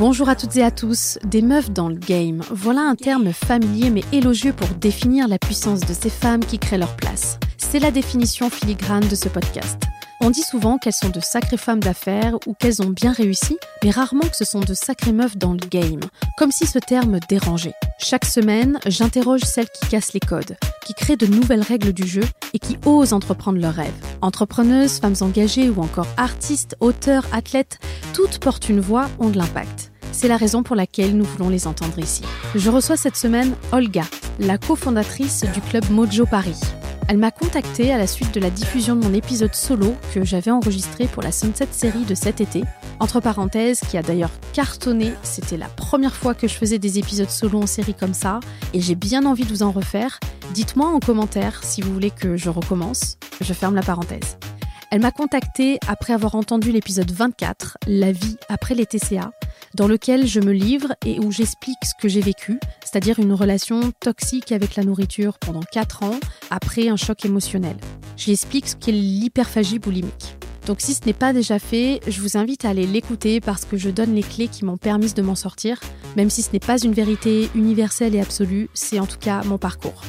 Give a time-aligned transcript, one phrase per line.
[0.00, 2.42] Bonjour à toutes et à tous, des meufs dans le game.
[2.50, 6.78] Voilà un terme familier mais élogieux pour définir la puissance de ces femmes qui créent
[6.78, 7.38] leur place.
[7.58, 9.82] C'est la définition filigrane de ce podcast.
[10.22, 13.90] On dit souvent qu'elles sont de sacrées femmes d'affaires ou qu'elles ont bien réussi, mais
[13.90, 16.00] rarement que ce sont de sacrées meufs dans le game,
[16.36, 17.72] comme si ce terme dérangeait.
[17.98, 22.22] Chaque semaine, j'interroge celles qui cassent les codes, qui créent de nouvelles règles du jeu
[22.52, 23.94] et qui osent entreprendre leurs rêves.
[24.20, 27.78] Entrepreneuses, femmes engagées ou encore artistes, auteurs, athlètes,
[28.12, 29.90] toutes portent une voix, ont de l'impact.
[30.12, 32.22] C'est la raison pour laquelle nous voulons les entendre ici.
[32.54, 34.04] Je reçois cette semaine Olga,
[34.38, 36.60] la cofondatrice du club Mojo Paris.
[37.10, 40.52] Elle m'a contactée à la suite de la diffusion de mon épisode solo que j'avais
[40.52, 42.62] enregistré pour la Sunset série de cet été.
[43.00, 47.28] Entre parenthèses, qui a d'ailleurs cartonné, c'était la première fois que je faisais des épisodes
[47.28, 48.38] solo en série comme ça,
[48.74, 50.20] et j'ai bien envie de vous en refaire.
[50.54, 53.16] Dites-moi en commentaire si vous voulez que je recommence.
[53.40, 54.36] Je ferme la parenthèse.
[54.92, 59.30] Elle m'a contactée après avoir entendu l'épisode 24, La vie après les TCA,
[59.76, 63.92] dans lequel je me livre et où j'explique ce que j'ai vécu, c'est-à-dire une relation
[64.00, 66.18] toxique avec la nourriture pendant 4 ans
[66.50, 67.76] après un choc émotionnel.
[68.16, 70.34] J'explique ce qu'est l'hyperphagie boulimique.
[70.66, 73.76] Donc si ce n'est pas déjà fait, je vous invite à aller l'écouter parce que
[73.76, 75.78] je donne les clés qui m'ont permis de m'en sortir,
[76.16, 79.56] même si ce n'est pas une vérité universelle et absolue, c'est en tout cas mon
[79.56, 80.02] parcours.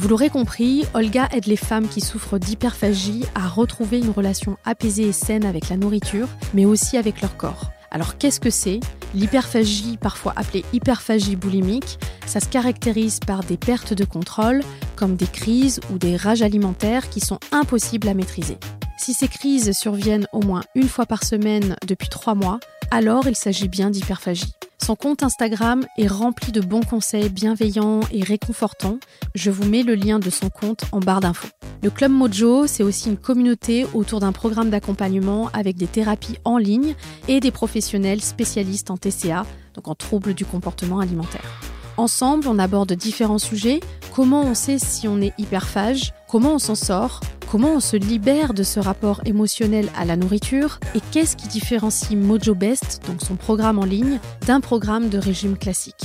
[0.00, 5.08] Vous l'aurez compris, Olga aide les femmes qui souffrent d'hyperphagie à retrouver une relation apaisée
[5.08, 7.70] et saine avec la nourriture, mais aussi avec leur corps.
[7.90, 8.80] Alors qu'est-ce que c'est?
[9.14, 14.62] L'hyperphagie, parfois appelée hyperphagie boulimique, ça se caractérise par des pertes de contrôle,
[14.96, 18.56] comme des crises ou des rages alimentaires qui sont impossibles à maîtriser.
[18.96, 22.58] Si ces crises surviennent au moins une fois par semaine depuis trois mois,
[22.90, 24.54] alors il s'agit bien d'hyperphagie.
[24.82, 28.98] Son compte Instagram est rempli de bons conseils bienveillants et réconfortants.
[29.34, 31.48] Je vous mets le lien de son compte en barre d'infos.
[31.82, 36.56] Le Club Mojo, c'est aussi une communauté autour d'un programme d'accompagnement avec des thérapies en
[36.56, 36.94] ligne
[37.28, 41.60] et des professionnels spécialistes en TCA, donc en troubles du comportement alimentaire.
[42.00, 43.80] Ensemble, on aborde différents sujets,
[44.14, 48.54] comment on sait si on est hyperphage, comment on s'en sort, comment on se libère
[48.54, 50.80] de ce rapport émotionnel à la nourriture?
[50.94, 55.58] Et qu'est-ce qui différencie Mojo Best, donc son programme en ligne, d'un programme de régime
[55.58, 56.00] classique?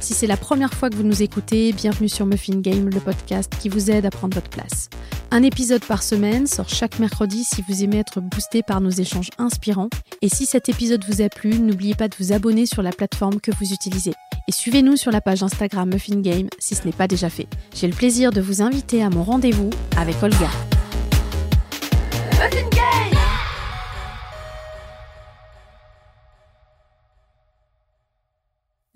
[0.00, 3.52] Si c'est la première fois que vous nous écoutez, bienvenue sur Muffin Game, le podcast
[3.60, 4.88] qui vous aide à prendre votre place.
[5.32, 9.30] Un épisode par semaine sort chaque mercredi si vous aimez être boosté par nos échanges
[9.36, 9.90] inspirants.
[10.22, 13.40] Et si cet épisode vous a plu, n'oubliez pas de vous abonner sur la plateforme
[13.40, 14.14] que vous utilisez.
[14.50, 17.46] Et suivez-nous sur la page Instagram Muffin Game si ce n'est pas déjà fait.
[17.72, 20.50] J'ai le plaisir de vous inviter à mon rendez-vous avec Olga.
[22.32, 23.18] Muffin Game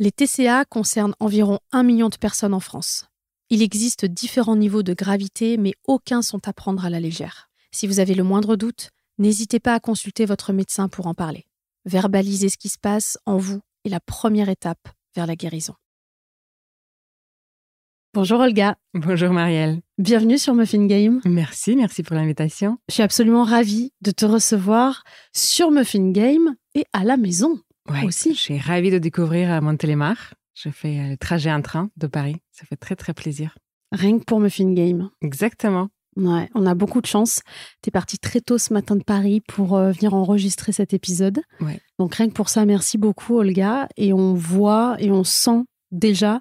[0.01, 3.07] Les TCA concernent environ 1 million de personnes en France.
[3.49, 7.49] Il existe différents niveaux de gravité, mais aucun sont à prendre à la légère.
[7.71, 11.47] Si vous avez le moindre doute, n'hésitez pas à consulter votre médecin pour en parler.
[11.85, 15.75] Verbaliser ce qui se passe en vous est la première étape vers la guérison.
[18.15, 18.77] Bonjour Olga.
[18.95, 19.81] Bonjour Marielle.
[19.99, 21.21] Bienvenue sur Muffin Game.
[21.25, 22.79] Merci, merci pour l'invitation.
[22.89, 25.03] Je suis absolument ravie de te recevoir
[25.33, 27.59] sur Muffin Game et à la maison
[28.05, 28.35] aussi.
[28.35, 30.35] Je suis ravie de découvrir euh, Montélimar.
[30.55, 32.37] Je fais euh, le trajet en train de Paris.
[32.53, 33.59] Ça fait très, très plaisir.
[33.91, 35.11] Rien que pour Muffin Game.
[35.21, 35.89] Exactement.
[36.17, 37.43] Ouais, on a beaucoup de chance.
[37.83, 41.41] Tu es parti très tôt ce matin de Paris pour euh, venir enregistrer cet épisode.
[41.61, 41.81] Ouais.
[41.99, 43.89] Donc rien que pour ça, merci beaucoup Olga.
[43.97, 46.41] Et on voit et on sent déjà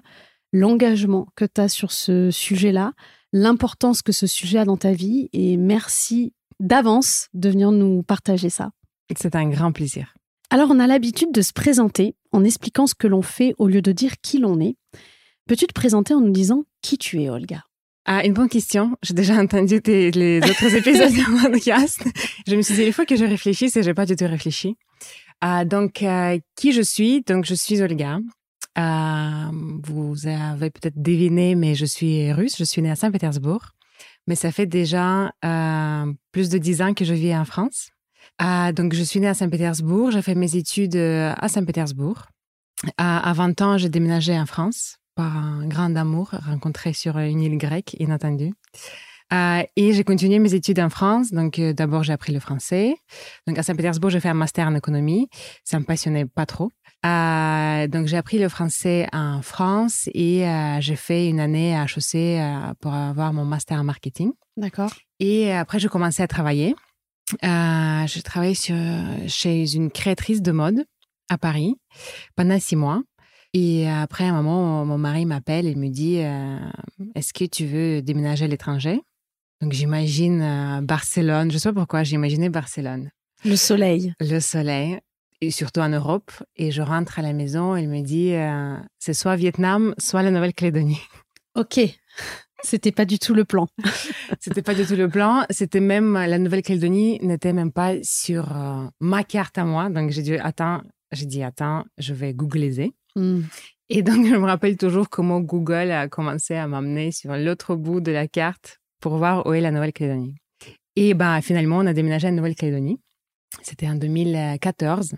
[0.52, 2.92] l'engagement que tu as sur ce sujet-là,
[3.32, 5.28] l'importance que ce sujet a dans ta vie.
[5.32, 8.70] Et merci d'avance de venir nous partager ça.
[9.16, 10.14] C'est un grand plaisir.
[10.50, 13.82] Alors on a l'habitude de se présenter en expliquant ce que l'on fait au lieu
[13.82, 14.76] de dire qui l'on est.
[15.46, 17.64] Peux-tu te présenter en nous disant qui tu es, Olga?
[18.06, 18.96] Ah, une bonne question.
[19.02, 22.04] J'ai déjà entendu les autres épisodes de podcast.
[22.46, 24.26] Je me suis dit, il faut que je réfléchisse et je n'ai pas du tout
[24.26, 24.76] réfléchi.
[25.40, 27.22] Ah, donc, euh, qui je suis?
[27.22, 28.18] Donc, je suis Olga.
[28.76, 29.50] Euh,
[29.84, 32.56] vous avez peut-être deviné, mais je suis russe.
[32.58, 33.70] Je suis née à Saint-Pétersbourg.
[34.26, 37.88] Mais ça fait déjà euh, plus de dix ans que je vis en France.
[38.74, 40.10] donc, je suis née à Saint-Pétersbourg.
[40.10, 42.26] J'ai fait mes études à Saint-Pétersbourg.
[42.98, 47.58] à 20 ans, j'ai déménagé en France par un grand amour rencontré sur une île
[47.58, 48.52] grecque, inattendu.
[49.32, 51.32] Euh, et j'ai continué mes études en France.
[51.32, 52.96] Donc, euh, d'abord, j'ai appris le français.
[53.46, 55.28] Donc, à Saint-Pétersbourg, j'ai fait un master en économie.
[55.64, 56.70] Ça me passionnait pas trop.
[57.06, 60.46] Euh, donc, j'ai appris le français en France et
[60.80, 64.32] j'ai fait une année à HEC pour avoir mon master en marketing.
[64.56, 64.92] D'accord.
[65.20, 66.74] Et après, j'ai commencé à travailler.
[67.42, 68.76] j'ai travaillé sur,
[69.26, 70.84] chez une créatrice de mode
[71.28, 71.76] à Paris
[72.36, 73.02] pendant six mois.
[73.56, 76.58] Et après, un moment, mon mari m'appelle et me dit euh,
[77.14, 79.00] Est-ce que tu veux déménager à l'étranger?
[79.62, 81.50] Donc, j'imagine euh, Barcelone.
[81.50, 83.10] Je ne sais pas pourquoi, j'imaginais Barcelone.
[83.44, 84.12] Le soleil.
[84.18, 84.98] Le soleil,
[85.40, 86.32] et surtout en Europe.
[86.56, 90.32] Et je rentre à la maison, il me dit, euh, c'est soit Vietnam, soit la
[90.32, 91.00] Nouvelle-Calédonie.
[91.54, 91.78] Ok.
[92.64, 93.68] C'était pas du tout le plan.
[94.40, 95.44] C'était pas du tout le plan.
[95.50, 98.52] C'était même la Nouvelle-Calédonie n'était même pas sur
[98.98, 99.90] ma carte à moi.
[99.90, 100.80] Donc j'ai dit attends,
[101.12, 102.92] j'ai dit attends, je vais googliser.
[103.16, 103.42] Hmm.
[103.88, 108.00] Et donc je me rappelle toujours comment Google a commencé à m'amener sur l'autre bout
[108.00, 110.34] de la carte pour voir où est la Nouvelle-Calédonie.
[110.96, 112.98] Et ben finalement on a déménagé à Nouvelle-Calédonie.
[113.62, 115.14] C'était en 2014.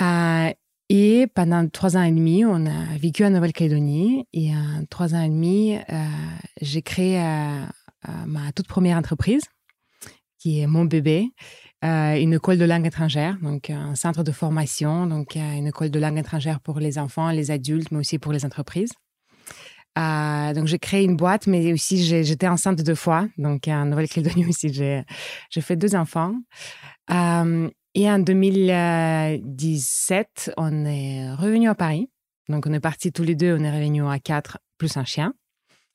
[0.00, 0.52] Euh,
[0.90, 4.26] et pendant trois ans et demi, on a vécu en Nouvelle-Calédonie.
[4.32, 6.04] Et en trois ans et demi, euh,
[6.62, 7.64] j'ai créé euh,
[8.26, 9.42] ma toute première entreprise,
[10.38, 11.30] qui est mon bébé,
[11.82, 16.18] une école de langue étrangère, donc un centre de formation, donc une école de langue
[16.18, 18.92] étrangère pour les enfants, les adultes, mais aussi pour les entreprises.
[19.96, 24.72] donc j'ai créé une boîte, mais aussi j'étais enceinte deux fois, donc en Nouvelle-Calédonie aussi
[24.72, 26.34] j'ai fait deux enfants.
[27.94, 32.08] Et en 2017, on est revenu à Paris.
[32.48, 35.34] Donc, on est partis tous les deux, on est revenus à quatre, plus un chien.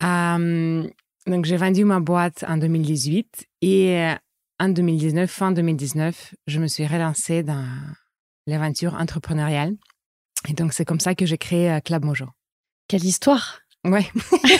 [0.03, 0.83] Euh,
[1.27, 4.15] donc, j'ai vendu ma boîte en 2018 et euh,
[4.59, 7.65] en 2019, fin 2019, je me suis relancée dans
[8.47, 9.75] l'aventure entrepreneuriale.
[10.49, 12.25] Et donc, c'est comme ça que j'ai créé euh, Club Mojo.
[12.87, 14.05] Quelle histoire Ouais.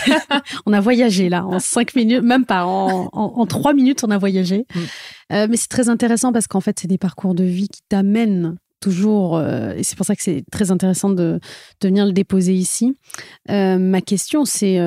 [0.66, 4.66] on a voyagé là en cinq minutes, même pas en, trois minutes, on a voyagé.
[4.74, 4.80] Mm.
[5.32, 8.56] Euh, mais c'est très intéressant parce qu'en fait, c'est des parcours de vie qui t'amènent
[8.80, 11.40] toujours, euh, et c'est pour ça que c'est très intéressant de,
[11.82, 12.98] venir le déposer ici.
[13.50, 14.78] Euh, ma question, c'est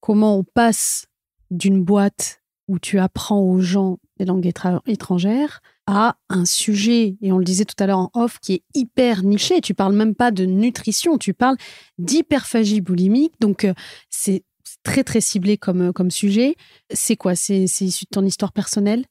[0.00, 1.06] comment on passe
[1.50, 4.50] d'une boîte où tu apprends aux gens des langues
[4.86, 8.62] étrangères à un sujet, et on le disait tout à l'heure en off, qui est
[8.74, 9.60] hyper niché.
[9.60, 11.56] Tu parles même pas de nutrition, tu parles
[11.98, 13.34] d'hyperphagie boulimique.
[13.40, 13.74] Donc, euh,
[14.10, 14.44] c'est
[14.84, 16.54] très, très ciblé comme, euh, comme sujet.
[16.92, 17.34] C'est quoi?
[17.34, 19.04] C'est issu de ton histoire personnelle?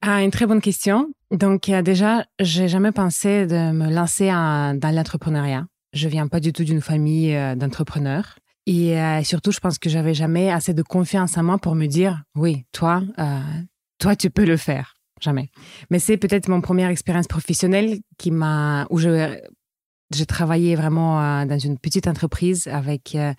[0.00, 1.10] Ah, Une très bonne question.
[1.30, 5.66] Donc, euh, déjà, j'ai jamais pensé de me lancer dans l'entrepreneuriat.
[5.92, 8.36] Je viens pas du tout d'une famille d'entrepreneurs.
[8.66, 12.24] Et surtout, je pense que j'avais jamais assez de confiance en moi pour me dire,
[12.34, 13.02] oui, toi,
[14.04, 15.48] toi, tu peux le faire jamais.
[15.88, 19.34] Mais c'est peut-être mon première expérience professionnelle qui m'a, où je,
[20.14, 23.32] j'ai travaillé vraiment euh, dans une petite entreprise avec euh,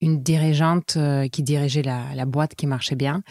[0.00, 3.22] une dirigeante euh, qui dirigeait la, la, boîte qui marchait bien.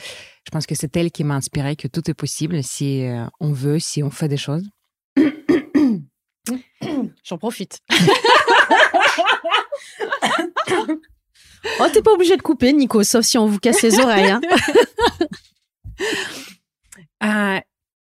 [0.45, 3.05] Je pense que c'est elle qui m'a inspiré que tout est possible si
[3.41, 4.63] on veut, si on fait des choses.
[7.25, 7.81] J'en profite.
[11.81, 14.31] oh, t'es pas obligé de couper, Nico, sauf si on vous casse les oreilles.
[14.31, 14.39] Hein.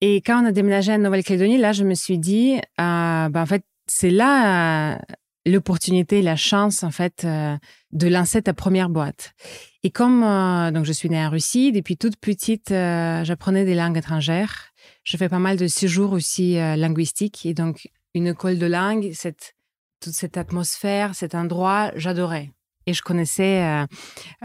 [0.01, 3.45] Et quand on a déménagé à Nouvelle-Calédonie, là, je me suis dit, euh, ben, en
[3.45, 4.97] fait, c'est là euh,
[5.45, 7.57] l'opportunité, la chance, en fait, euh,
[7.91, 9.33] de lancer ta première boîte.
[9.83, 10.21] Et comme
[10.73, 14.73] donc je suis née en Russie, depuis toute petite, j'apprenais des langues étrangères.
[15.03, 17.45] Je fais pas mal de séjours aussi linguistiques.
[17.45, 19.55] Et donc, une école de langue, cette,
[20.01, 22.51] toute cette atmosphère, cet endroit, j'adorais
[22.87, 23.85] et je connaissais euh,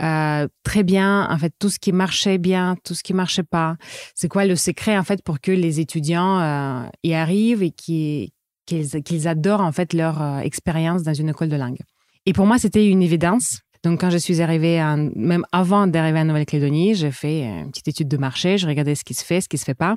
[0.02, 3.76] euh, très bien en fait tout ce qui marchait bien, tout ce qui marchait pas.
[4.14, 8.30] C'est quoi le secret en fait pour que les étudiants euh, y arrivent et qu'ils
[8.66, 11.78] qu'ils adorent en fait leur expérience dans une école de langue?
[12.26, 13.60] Et pour moi, c'était une évidence.
[13.82, 14.80] Donc, quand je suis arrivée,
[15.16, 19.02] même avant d'arriver en Nouvelle-Calédonie, j'ai fait une petite étude de marché, je regardais ce
[19.02, 19.96] qui se fait, ce qui se fait pas,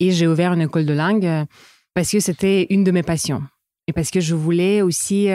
[0.00, 1.46] et j'ai ouvert une école de langue
[1.94, 3.44] parce que c'était une de mes passions
[3.86, 5.28] et parce que je voulais aussi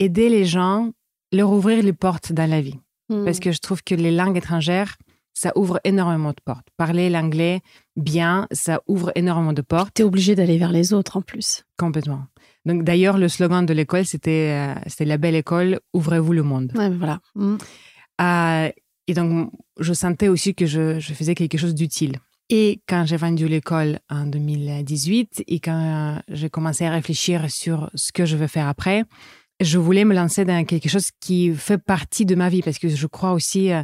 [0.00, 0.90] aider les gens
[1.34, 2.78] leur ouvrir les portes dans la vie.
[3.08, 3.40] Parce hmm.
[3.40, 4.96] que je trouve que les langues étrangères,
[5.34, 6.66] ça ouvre énormément de portes.
[6.76, 7.60] Parler l'anglais
[7.96, 9.92] bien, ça ouvre énormément de portes.
[9.94, 11.64] Tu es obligé d'aller vers les autres en plus.
[11.76, 12.24] Complètement.
[12.64, 16.72] Donc d'ailleurs, le slogan de l'école, c'était euh, la belle école, ouvrez-vous le monde.
[16.76, 17.20] Ouais, voilà.
[17.34, 17.56] Hmm.
[18.20, 18.70] Euh,
[19.06, 22.16] et donc, je sentais aussi que je, je faisais quelque chose d'utile.
[22.50, 28.12] Et quand j'ai vendu l'école en 2018 et quand j'ai commencé à réfléchir sur ce
[28.12, 29.04] que je veux faire après,
[29.64, 32.88] je voulais me lancer dans quelque chose qui fait partie de ma vie parce que
[32.88, 33.82] je crois aussi euh,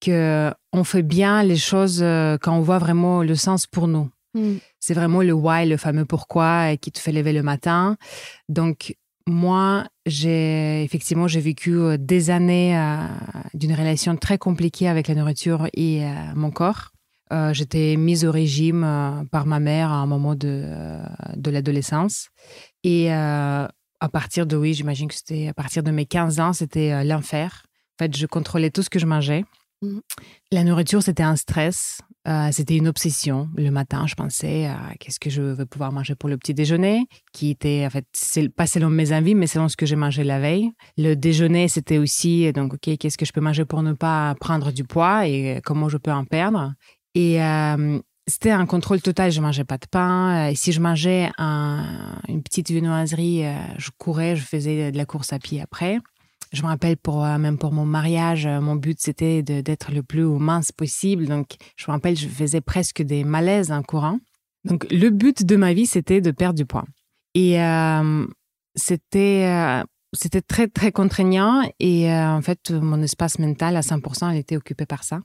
[0.00, 4.10] que on fait bien les choses euh, quand on voit vraiment le sens pour nous.
[4.34, 4.56] Hmm.
[4.80, 7.96] C'est vraiment le why, le fameux pourquoi euh, qui te fait lever le matin.
[8.48, 12.78] Donc moi, j'ai effectivement j'ai vécu des années
[13.54, 16.02] d'une relation très compliquée avec la nourriture et
[16.34, 16.90] mon corps.
[17.52, 20.68] J'étais mise au régime par ma mère à un moment de,
[21.36, 22.28] de l'adolescence.
[22.82, 23.08] Et
[24.00, 27.04] à partir de, oui, j'imagine que c'était à partir de mes 15 ans, c'était euh,
[27.04, 27.64] l'enfer.
[27.98, 29.44] En fait, je contrôlais tout ce que je mangeais.
[29.82, 29.98] Mmh.
[30.52, 32.00] La nourriture, c'était un stress.
[32.26, 33.48] Euh, c'était une obsession.
[33.56, 37.06] Le matin, je pensais à qu'est-ce que je veux pouvoir manger pour le petit déjeuner,
[37.32, 38.06] qui était en fait
[38.56, 40.70] pas selon mes envies, mais selon ce que j'ai mangé la veille.
[40.96, 44.72] Le déjeuner, c'était aussi donc ok, qu'est-ce que je peux manger pour ne pas prendre
[44.72, 46.72] du poids et comment je peux en perdre.
[47.14, 49.30] Et, euh, c'était un contrôle total.
[49.30, 50.48] Je mangeais pas de pain.
[50.48, 53.44] Et si je mangeais une petite viennoiserie,
[53.78, 55.98] je courais, je faisais de la course à pied après.
[56.52, 60.70] Je me rappelle pour même pour mon mariage, mon but c'était d'être le plus mince
[60.72, 61.26] possible.
[61.26, 64.18] Donc je me rappelle, je faisais presque des malaises en courant.
[64.64, 66.84] Donc le but de ma vie c'était de perdre du poids.
[67.34, 67.58] Et
[68.76, 71.62] c'était c'était très, très contraignant.
[71.80, 75.20] Et euh, en fait, mon espace mental à 100%, elle était occupé par ça.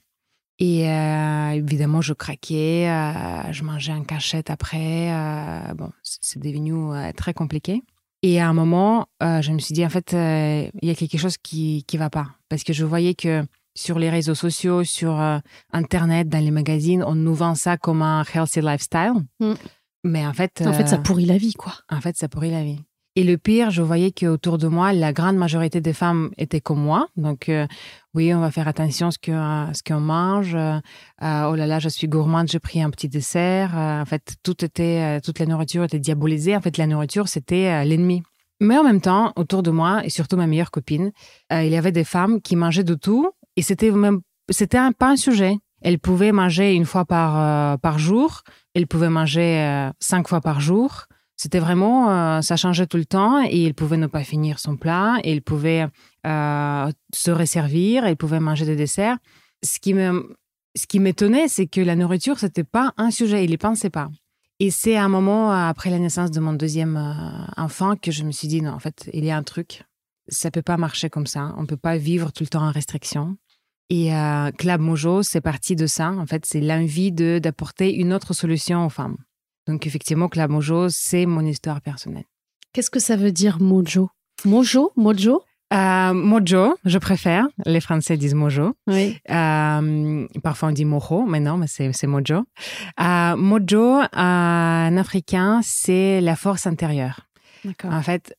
[0.59, 5.09] Et euh, évidemment, je craquais, euh, je mangeais en cachette après.
[5.75, 7.81] bon, c'est devenu très compliqué.
[8.21, 11.37] Et à un moment, je me suis dit, en fait, il y a quelque chose
[11.37, 12.27] qui ne va pas.
[12.49, 15.17] Parce que je voyais que sur les réseaux sociaux, sur
[15.71, 19.13] Internet, dans les magazines, on nous vend ça comme un healthy lifestyle.
[19.39, 19.53] Mm.
[20.03, 20.63] Mais en fait...
[20.65, 21.73] En fait, ça pourrit la vie, quoi.
[21.89, 22.79] En fait, ça pourrit la vie.
[23.15, 26.79] Et le pire, je voyais qu'autour de moi, la grande majorité des femmes étaient comme
[26.79, 27.07] moi.
[27.17, 27.67] Donc, euh,
[28.15, 30.55] oui, on va faire attention à ce qu'on ce mange.
[30.55, 30.79] Euh,
[31.21, 33.77] oh là là, je suis gourmande, j'ai pris un petit dessert.
[33.77, 36.55] Euh, en fait, tout était, toute la nourriture était diabolisée.
[36.55, 38.23] En fait, la nourriture, c'était l'ennemi.
[38.59, 41.11] Mais en même temps, autour de moi, et surtout ma meilleure copine,
[41.51, 43.31] il y avait des femmes qui mangeaient de tout.
[43.55, 45.57] Et c'était même, c'était pas un sujet.
[45.81, 48.41] Elles pouvaient manger une fois par, par jour.
[48.73, 51.05] Elles pouvaient manger cinq fois par jour.
[51.41, 54.75] C'était vraiment, euh, ça changeait tout le temps et il pouvait ne pas finir son
[54.75, 55.87] plat et il pouvait
[56.25, 59.17] euh, se resservir il pouvait manger des desserts.
[59.63, 64.09] Ce qui m'étonnait, c'est que la nourriture, c'était pas un sujet, il y pensait pas.
[64.59, 68.23] Et c'est à un moment après la naissance de mon deuxième euh, enfant que je
[68.23, 69.83] me suis dit non, en fait, il y a un truc,
[70.27, 71.53] ça peut pas marcher comme ça.
[71.57, 73.37] On peut pas vivre tout le temps en restriction.
[73.91, 74.11] Et
[74.59, 76.11] Club Mojo, c'est parti de ça.
[76.11, 79.17] En fait, c'est l'envie de d'apporter une autre solution aux femmes.
[79.69, 82.25] Donc effectivement, la mojo, c'est mon histoire personnelle.
[82.73, 84.09] Qu'est-ce que ça veut dire mojo?
[84.43, 84.91] Mojo?
[84.95, 85.43] Mojo?
[85.73, 87.47] Euh, mojo, je préfère.
[87.65, 88.73] Les Français disent mojo.
[88.87, 89.17] Oui.
[89.29, 92.43] Euh, parfois on dit mojo, mais non, mais c'est mojo.
[92.99, 97.21] Euh, mojo, en africain, c'est la force intérieure.
[97.83, 98.35] En fait,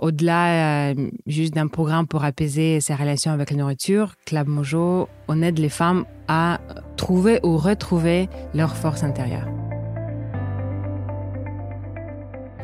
[0.00, 0.94] au-delà
[1.26, 5.68] juste d'un programme pour apaiser ses relations avec la nourriture, Club Mojo, on aide les
[5.68, 6.60] femmes à
[6.96, 9.48] trouver ou retrouver leur force intérieure.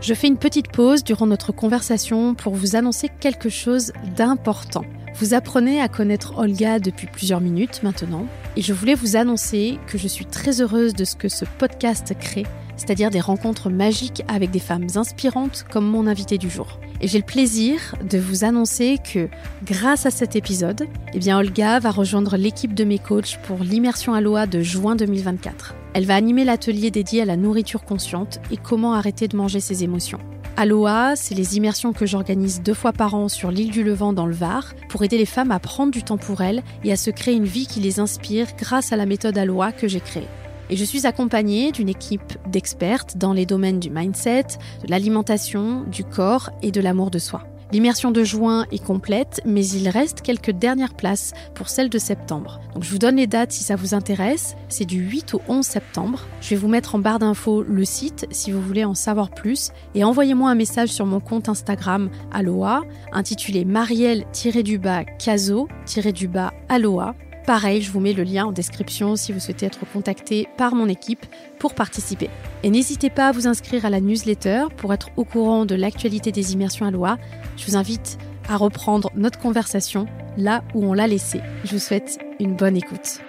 [0.01, 4.85] Je fais une petite pause durant notre conversation pour vous annoncer quelque chose d'important.
[5.15, 8.27] Vous apprenez à connaître Olga depuis plusieurs minutes maintenant,
[8.57, 12.15] et je voulais vous annoncer que je suis très heureuse de ce que ce podcast
[12.21, 12.45] crée,
[12.77, 16.79] c'est-à-dire des rencontres magiques avec des femmes inspirantes comme mon invité du jour.
[17.01, 19.29] Et j'ai le plaisir de vous annoncer que
[19.65, 24.15] grâce à cet épisode, eh bien Olga va rejoindre l'équipe de mes coachs pour l'immersion
[24.15, 25.75] Aloha de juin 2024.
[25.95, 29.85] Elle va animer l'atelier dédié à la nourriture consciente et comment arrêter de manger ses
[29.85, 30.19] émotions.
[30.59, 34.25] Aloha, c'est les immersions que j'organise deux fois par an sur l'île du Levant dans
[34.25, 37.11] le Var pour aider les femmes à prendre du temps pour elles et à se
[37.11, 40.29] créer une vie qui les inspire grâce à la méthode Aloha que j'ai créée.
[40.71, 44.47] Et je suis accompagnée d'une équipe d'expertes dans les domaines du mindset,
[44.85, 47.43] de l'alimentation, du corps et de l'amour de soi.
[47.73, 52.61] L'immersion de juin est complète, mais il reste quelques dernières places pour celle de septembre.
[52.75, 54.55] Donc je vous donne les dates si ça vous intéresse.
[54.69, 56.21] C'est du 8 au 11 septembre.
[56.41, 59.73] Je vais vous mettre en barre d'infos le site si vous voulez en savoir plus.
[59.97, 62.83] Et envoyez-moi un message sur mon compte Instagram Aloha,
[63.13, 67.15] intitulé Marielle-du-bas Caso-du-bas Aloha
[67.47, 70.89] Pareil, je vous mets le lien en description si vous souhaitez être contacté par mon
[70.89, 71.25] équipe
[71.61, 72.29] pour participer.
[72.65, 76.33] Et n'hésitez pas à vous inscrire à la newsletter pour être au courant de l'actualité
[76.33, 77.19] des immersions à loi.
[77.57, 81.41] Je vous invite à reprendre notre conversation là où on l'a laissée.
[81.63, 83.21] Je vous souhaite une bonne écoute.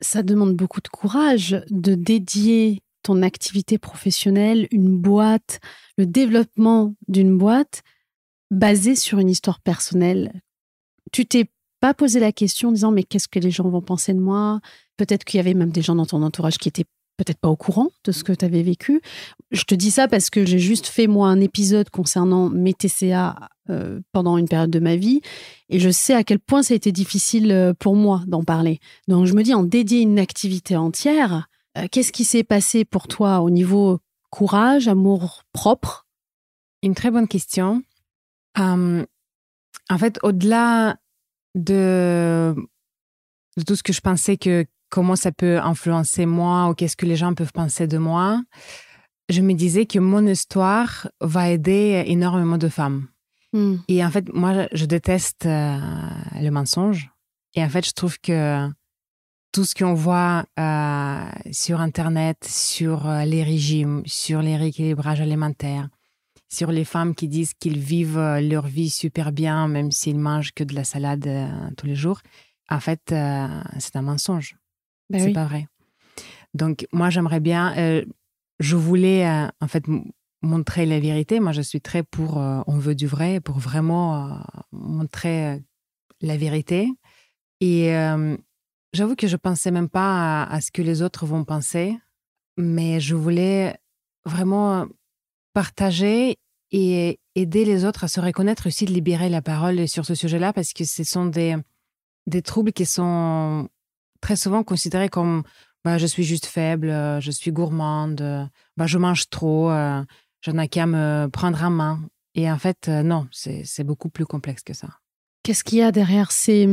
[0.00, 5.60] Ça demande beaucoup de courage de dédier ton activité professionnelle, une boîte,
[5.98, 7.82] le développement d'une boîte
[8.52, 10.32] basé sur une histoire personnelle.
[11.10, 14.14] Tu t'es pas posé la question en disant mais qu'est-ce que les gens vont penser
[14.14, 14.60] de moi?
[14.96, 16.84] Peut-être qu'il y avait même des gens dans ton entourage qui étaient
[17.16, 19.00] peut-être pas au courant de ce que tu avais vécu.
[19.50, 23.48] Je te dis ça parce que j'ai juste fait moi un épisode concernant mes TCA
[23.70, 25.20] euh, pendant une période de ma vie
[25.68, 28.80] et je sais à quel point ça a été difficile euh, pour moi d'en parler.
[29.08, 33.08] Donc je me dis en dédier une activité entière, euh, qu'est-ce qui s'est passé pour
[33.08, 33.98] toi au niveau
[34.30, 36.06] courage, amour propre?
[36.82, 37.82] Une très bonne question
[38.56, 40.96] en fait, au-delà
[41.54, 42.54] de,
[43.56, 47.06] de, tout ce que je pensais que comment ça peut influencer moi ou qu'est-ce que
[47.06, 48.42] les gens peuvent penser de moi,
[49.28, 53.08] je me disais que mon histoire va aider énormément de femmes.
[53.52, 53.76] Hmm.
[53.88, 55.78] Et en fait, moi, je déteste euh,
[56.40, 57.10] le mensonge.
[57.54, 58.68] Et en fait, je trouve que
[59.52, 65.88] tout ce qu'on voit euh, sur Internet, sur euh, les régimes, sur les rééquilibrages alimentaires,
[66.52, 70.52] sur les femmes qui disent qu'ils vivent euh, leur vie super bien, même s'ils mangent
[70.52, 72.20] que de la salade euh, tous les jours.
[72.70, 74.56] en fait, c'est un mensonge.
[75.10, 75.32] Ben c'est oui.
[75.32, 75.66] pas vrai.
[76.54, 77.74] Donc, moi, j'aimerais bien.
[77.76, 78.04] euh,
[78.60, 79.84] je voulais, euh, en fait,
[80.42, 81.40] montrer la vérité.
[81.40, 82.38] Moi, je suis très pour.
[82.38, 84.38] euh, on veut du vrai, pour vraiment euh,
[84.72, 85.58] montrer euh,
[86.20, 86.88] la vérité.
[87.60, 88.36] Et euh,
[88.92, 91.96] j'avoue que je pensais même pas à, à ce que les autres vont penser,
[92.56, 93.76] mais je voulais
[94.24, 94.86] vraiment
[95.52, 96.38] partager
[96.70, 100.52] et aider les autres à se reconnaître, aussi de libérer la parole sur ce sujet-là,
[100.52, 101.56] parce que ce sont des,
[102.26, 103.68] des troubles qui sont
[104.20, 105.42] très souvent considérés comme
[105.84, 106.88] bah, je suis juste faible,
[107.20, 110.02] je suis gourmande, bah, je mange trop, euh,
[110.40, 112.00] je n'ai qu'à me prendre en main.
[112.34, 114.88] Et en fait, euh, non, c'est beaucoup plus complexe que ça.
[115.42, 116.30] Qu'est-ce qu'il y a derrière?
[116.30, 116.66] C'est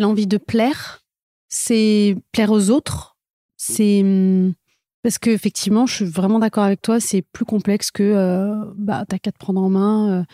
[0.00, 1.02] l'envie de plaire,
[1.48, 3.16] c'est plaire aux autres,
[3.56, 4.02] c'est
[5.04, 6.98] parce que effectivement, je suis vraiment d'accord avec toi.
[6.98, 10.24] C'est plus complexe que euh, bah t'as qu'à te prendre en main, euh,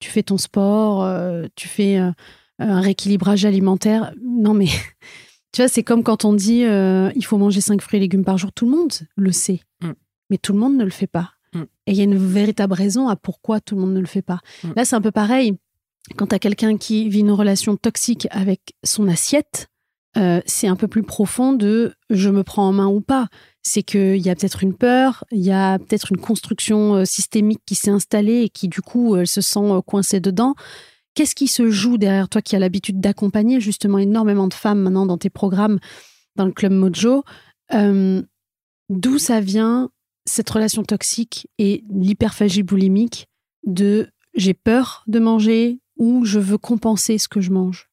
[0.00, 2.10] tu fais ton sport, euh, tu fais euh,
[2.58, 4.12] un rééquilibrage alimentaire.
[4.22, 4.66] Non mais
[5.52, 8.36] tu vois, c'est comme quand on dit il faut manger cinq fruits et légumes par
[8.36, 8.52] jour.
[8.52, 9.92] Tout le monde le sait, Mm.
[10.28, 11.30] mais tout le monde ne le fait pas.
[11.54, 11.62] Mm.
[11.86, 14.20] Et il y a une véritable raison à pourquoi tout le monde ne le fait
[14.20, 14.40] pas.
[14.62, 14.72] Mm.
[14.76, 15.56] Là, c'est un peu pareil
[16.16, 19.68] quand tu as quelqu'un qui vit une relation toxique avec son assiette,
[20.46, 23.28] c'est un peu plus profond de je me prends en main ou pas.
[23.68, 27.60] C'est qu'il y a peut-être une peur, il y a peut-être une construction euh, systémique
[27.66, 30.54] qui s'est installée et qui, du coup, elle se sent euh, coincée dedans.
[31.12, 35.04] Qu'est-ce qui se joue derrière toi qui as l'habitude d'accompagner justement énormément de femmes maintenant
[35.04, 35.80] dans tes programmes,
[36.36, 37.24] dans le Club Mojo
[37.74, 38.22] Euh,
[38.88, 39.90] D'où ça vient
[40.24, 43.26] cette relation toxique et l'hyperphagie boulimique
[43.66, 47.87] de j'ai peur de manger ou je veux compenser ce que je mange?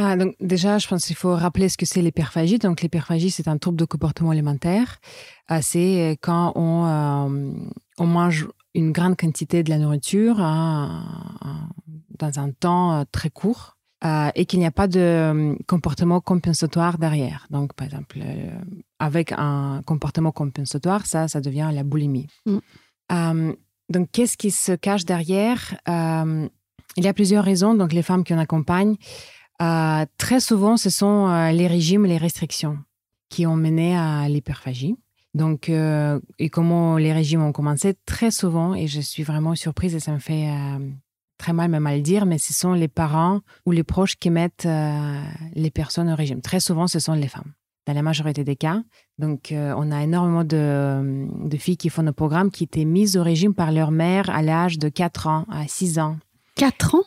[0.00, 2.58] Ah, donc déjà, je pense qu'il faut rappeler ce que c'est l'hyperphagie.
[2.58, 5.00] Donc, l'hyperphagie, c'est un trouble de comportement alimentaire.
[5.50, 7.52] Euh, c'est quand on, euh,
[7.98, 11.04] on mange une grande quantité de la nourriture hein,
[12.16, 16.20] dans un temps euh, très court euh, et qu'il n'y a pas de euh, comportement
[16.20, 17.48] compensatoire derrière.
[17.50, 18.52] Donc, par exemple, euh,
[19.00, 22.28] avec un comportement compensatoire, ça, ça devient la boulimie.
[22.46, 22.58] Mm.
[23.10, 23.52] Euh,
[23.88, 25.74] donc, qu'est-ce qui se cache derrière?
[25.88, 26.48] Euh,
[26.96, 27.74] Il y a plusieurs raisons.
[27.74, 28.96] Donc, les femmes qui en accompagnent,
[29.60, 32.78] euh, très souvent, ce sont euh, les régimes, les restrictions
[33.28, 34.96] qui ont mené à l'hyperphagie.
[35.34, 39.94] Donc, euh, et comment les régimes ont commencé très souvent, et je suis vraiment surprise
[39.94, 40.48] et ça me fait
[41.36, 44.30] très mal même à le dire, mais ce sont les parents ou les proches qui
[44.30, 44.66] mettent
[45.54, 46.40] les personnes au régime.
[46.40, 47.52] Très souvent, ce sont les femmes,
[47.86, 48.82] dans la majorité des cas.
[49.18, 53.22] Donc, on a énormément de, de filles qui font nos programmes qui étaient mises au
[53.22, 56.16] régime par leur mère à l'âge de 4 ans à 6 ans.
[56.54, 57.04] 4 ans?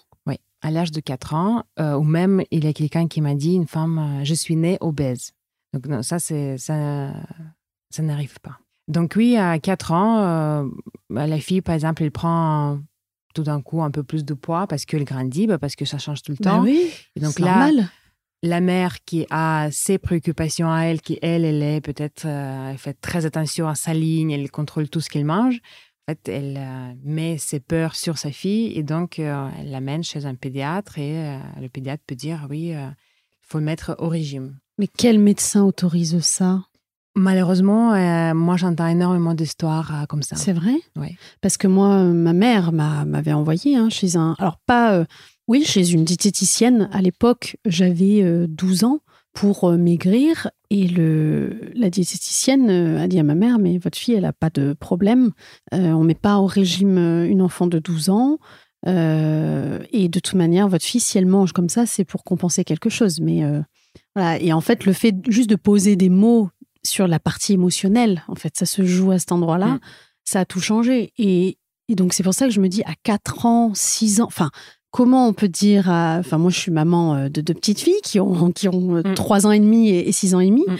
[0.61, 3.53] À l'âge de 4 ans, euh, ou même il y a quelqu'un qui m'a dit,
[3.55, 5.31] une femme, euh, je suis née obèse.
[5.73, 7.11] Donc non, ça, c'est, ça,
[7.89, 8.59] ça n'arrive pas.
[8.87, 10.65] Donc oui, à 4 ans, euh,
[11.09, 12.79] bah, la fille, par exemple, elle prend
[13.33, 15.97] tout d'un coup un peu plus de poids parce qu'elle grandit, bah, parce que ça
[15.97, 16.63] change tout le Bah temps.
[16.63, 17.87] oui, Et donc là, normal.
[18.43, 22.93] la mère qui a ses préoccupations à elle, qui elle, elle est peut-être, elle fait
[22.99, 25.59] très attention à sa ligne, elle contrôle tout ce qu'elle mange.
[26.11, 30.25] Fait, elle euh, met ses peurs sur sa fille et donc euh, elle l'amène chez
[30.25, 32.93] un pédiatre et euh, le pédiatre peut dire oui, il
[33.41, 34.57] faut le mettre au régime.
[34.77, 36.63] Mais quel médecin autorise ça?
[37.15, 40.35] Malheureusement, euh, moi j'entends énormément d'histoires euh, comme ça.
[40.35, 40.75] C'est vrai?
[40.97, 41.15] Oui.
[41.39, 44.35] Parce que moi, euh, ma mère m'a- m'avait envoyé hein, chez un.
[44.39, 45.05] Alors, pas.
[45.47, 46.89] oui, chez une diététicienne.
[46.91, 48.99] À l'époque, j'avais euh, 12 ans
[49.33, 50.49] pour euh, maigrir.
[50.69, 54.33] Et le, la diététicienne euh, a dit à ma mère Mais votre fille, elle n'a
[54.33, 55.31] pas de problème.
[55.73, 58.37] Euh, on ne met pas au régime une enfant de 12 ans.
[58.87, 62.63] Euh, et de toute manière, votre fille, si elle mange comme ça, c'est pour compenser
[62.63, 63.19] quelque chose.
[63.21, 63.61] Mais euh,
[64.15, 64.39] voilà.
[64.41, 66.49] Et en fait, le fait juste de poser des mots
[66.83, 69.79] sur la partie émotionnelle, en fait, ça se joue à cet endroit-là, Mm.
[70.23, 71.13] ça a tout changé.
[71.17, 74.25] Et, et donc, c'est pour ça que je me dis, à 4 ans, 6 ans,
[74.25, 74.49] enfin,
[74.91, 76.17] comment on peut dire à...
[76.19, 79.13] Enfin, moi, je suis maman euh, de deux petites filles qui ont, qui ont Mm.
[79.15, 80.65] 3 ans et demi et 6 ans et demi.
[80.67, 80.77] Mm.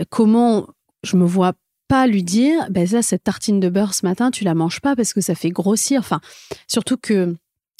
[0.00, 0.66] Euh, Comment
[1.02, 1.52] je me vois
[1.88, 4.96] pas lui dire, ben ça, cette tartine de beurre ce matin, tu la manges pas
[4.96, 6.00] parce que ça fait grossir.
[6.00, 6.20] Enfin,
[6.66, 7.36] surtout que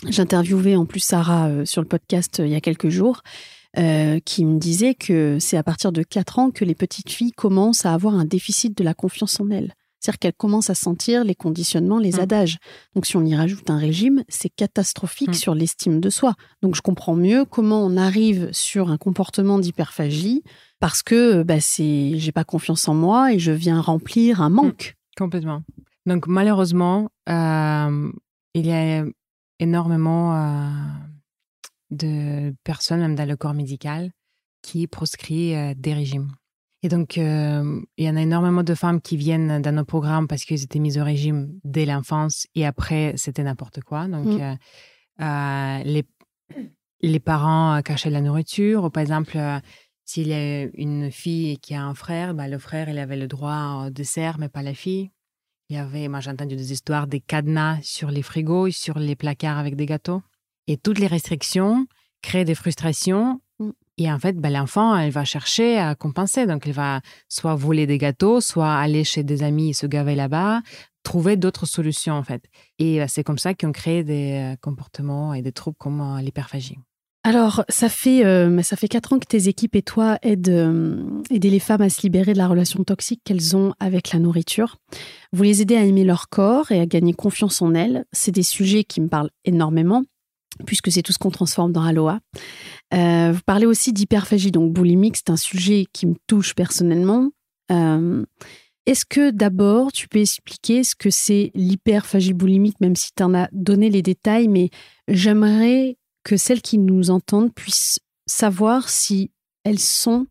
[0.08, 3.22] j'interviewais en plus Sarah euh, sur le podcast euh, il y a quelques jours,
[3.78, 7.32] euh, qui me disait que c'est à partir de 4 ans que les petites filles
[7.32, 9.74] commencent à avoir un déficit de la confiance en elles.
[10.06, 12.20] C'est-à-dire qu'elles commencent à sentir les conditionnements, les Mm.
[12.20, 12.58] adages.
[12.94, 15.34] Donc si on y rajoute un régime, c'est catastrophique Mm.
[15.34, 16.34] sur l'estime de soi.
[16.62, 20.44] Donc je comprends mieux comment on arrive sur un comportement d'hyperphagie
[20.78, 24.94] parce que bah, c'est j'ai pas confiance en moi et je viens remplir un manque.
[25.18, 25.62] Complètement.
[26.06, 28.12] Donc malheureusement, euh,
[28.54, 29.04] il y a
[29.58, 30.68] énormément euh,
[31.90, 34.12] de personnes, même dans le corps médical,
[34.62, 36.30] qui proscrit euh, des régimes.
[36.86, 40.28] Et donc, euh, il y en a énormément de femmes qui viennent dans nos programmes
[40.28, 44.06] parce qu'elles étaient mises au régime dès l'enfance et après, c'était n'importe quoi.
[44.06, 44.40] Donc, Mm.
[44.40, 44.54] euh,
[45.22, 46.04] euh, les,
[47.00, 49.36] les parents cachaient la nourriture, ou par exemple,
[50.04, 53.26] s'il y a une fille qui a un frère, bah, le frère, il avait le
[53.26, 55.10] droit au dessert, mais pas la fille.
[55.68, 59.16] Il y avait, moi j'ai entendu des histoires, des cadenas sur les frigos, sur les
[59.16, 60.22] placards avec des gâteaux.
[60.68, 61.88] Et toutes les restrictions
[62.22, 63.40] créent des frustrations.
[63.98, 66.46] Et en fait, bah, l'enfant, elle va chercher à compenser.
[66.46, 70.14] Donc, elle va soit voler des gâteaux, soit aller chez des amis et se gaver
[70.14, 70.62] là-bas,
[71.02, 72.44] trouver d'autres solutions, en fait.
[72.78, 76.20] Et bah, c'est comme ça qu'on crée des euh, comportements et des troubles comme euh,
[76.20, 76.78] l'hyperphagie.
[77.26, 81.02] Alors, ça fait, euh, ça fait quatre ans que tes équipes et toi aident, euh,
[81.28, 84.76] aider les femmes à se libérer de la relation toxique qu'elles ont avec la nourriture.
[85.32, 88.04] Vous les aidez à aimer leur corps et à gagner confiance en elles.
[88.12, 90.04] C'est des sujets qui me parlent énormément,
[90.64, 92.20] puisque c'est tout ce qu'on transforme dans Aloha.
[92.94, 97.30] Euh, vous parlez aussi d'hyperphagie, donc boulimique, c'est un sujet qui me touche personnellement.
[98.86, 103.34] Est-ce que d'abord, tu peux expliquer ce que c'est l'hyperphagie boulimique, même si tu en
[103.34, 104.70] as donné les détails, mais
[105.08, 109.32] j'aimerais que celles qui nous entendent puissent savoir si
[109.64, 110.26] elles sont,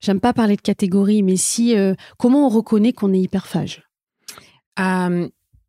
[0.00, 3.82] j'aime pas parler de catégorie, mais si euh, comment on reconnaît qu'on est hyperphage?
[4.78, 5.28] Euh,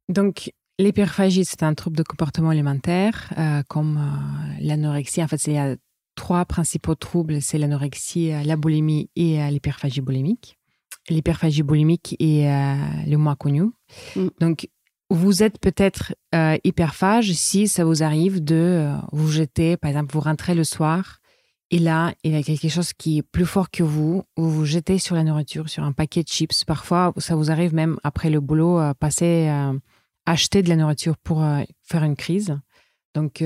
[0.09, 3.99] Donc, l'hyperphagie, c'est un trouble de comportement alimentaire, euh, comme
[4.59, 5.23] l'anorexie.
[5.23, 5.75] En fait, il y a
[6.15, 10.57] trois principaux troubles, c'est l'anorexie, la boulimie et l'hyperphagie boulimique.
[11.09, 12.47] L'hyperphagie boulimique est
[13.05, 13.63] le moins connu.
[14.15, 14.27] Mm.
[14.39, 14.69] Donc,
[15.09, 20.13] vous êtes peut-être euh, hyperphage si ça vous arrive de euh, vous jeter, par exemple,
[20.13, 21.19] vous rentrez le soir
[21.71, 24.65] et là, il y a quelque chose qui est plus fort que vous, vous vous
[24.65, 26.63] jetez sur la nourriture, sur un paquet de chips.
[26.63, 29.49] Parfois, ça vous arrive même après le boulot, passer,
[30.25, 32.57] acheter de la nourriture pour euh, faire une crise.
[33.13, 33.41] Donc,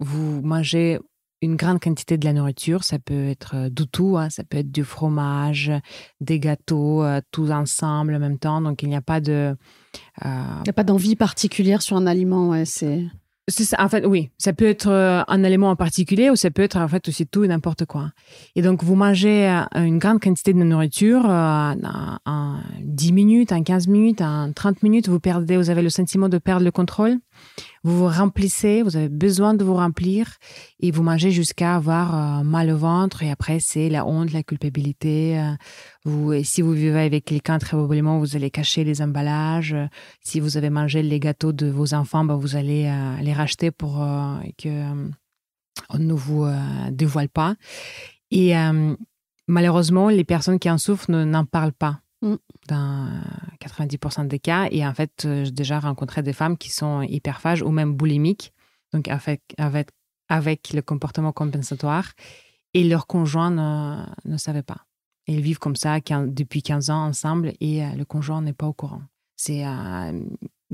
[0.00, 0.98] vous mangez
[1.40, 2.82] une grande quantité de la nourriture.
[2.82, 4.30] Ça peut être du tout, hein.
[4.30, 5.70] ça peut être du fromage,
[6.20, 8.60] des gâteaux, tout ensemble en même temps.
[8.60, 9.54] Donc, il n'y a pas de
[10.24, 13.04] il n'y a pas d'envie particulière sur un aliment, ouais, c'est.
[13.78, 16.78] En fait, oui, ça peut être euh, un aliment en particulier ou ça peut être
[16.78, 18.10] en fait aussi tout et n'importe quoi.
[18.56, 21.74] Et donc, vous mangez euh, une grande quantité de nourriture euh,
[22.24, 26.30] en 10 minutes, en 15 minutes, en 30 minutes, vous perdez, vous avez le sentiment
[26.30, 27.18] de perdre le contrôle.
[27.82, 30.36] Vous vous remplissez, vous avez besoin de vous remplir
[30.80, 35.40] et vous mangez jusqu'à avoir mal au ventre et après, c'est la honte, la culpabilité.
[36.32, 39.76] Et si vous vivez avec quelqu'un, très probablement, vous allez cacher les emballages.
[40.20, 42.90] Si vous avez mangé les gâteaux de vos enfants, ben, vous allez
[43.22, 44.04] les racheter pour
[44.58, 44.94] que
[45.90, 46.46] on ne vous
[46.90, 47.56] dévoile pas.
[48.30, 48.54] Et
[49.46, 52.00] malheureusement, les personnes qui en souffrent n'en parlent pas.
[52.68, 53.08] Dans
[53.60, 54.68] 90% des cas.
[54.70, 58.52] Et en fait, euh, j'ai déjà rencontré des femmes qui sont hyperphages ou même boulimiques,
[58.92, 59.88] donc avec, avec,
[60.28, 62.12] avec le comportement compensatoire,
[62.72, 64.86] et leur conjoint ne, ne savait pas.
[65.26, 68.72] ils vivent comme ça depuis 15 ans ensemble et euh, le conjoint n'est pas au
[68.72, 69.02] courant.
[69.36, 70.20] C'est euh,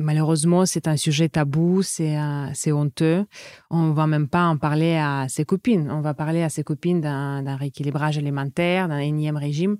[0.00, 3.26] Malheureusement, c'est un sujet tabou, euh, c'est honteux.
[3.68, 5.90] On ne va même pas en parler à ses copines.
[5.90, 9.76] On va parler à ses copines d'un rééquilibrage alimentaire, d'un énième régime,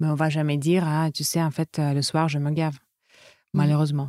[0.00, 2.50] mais on va jamais dire ah tu sais en fait euh, le soir je me
[2.50, 2.76] gave.
[3.52, 3.58] Mmh.
[3.58, 4.08] Malheureusement.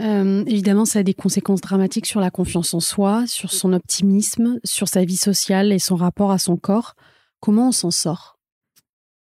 [0.00, 4.60] Euh, évidemment, ça a des conséquences dramatiques sur la confiance en soi, sur son optimisme,
[4.64, 6.94] sur sa vie sociale et son rapport à son corps.
[7.40, 8.38] Comment on s'en sort?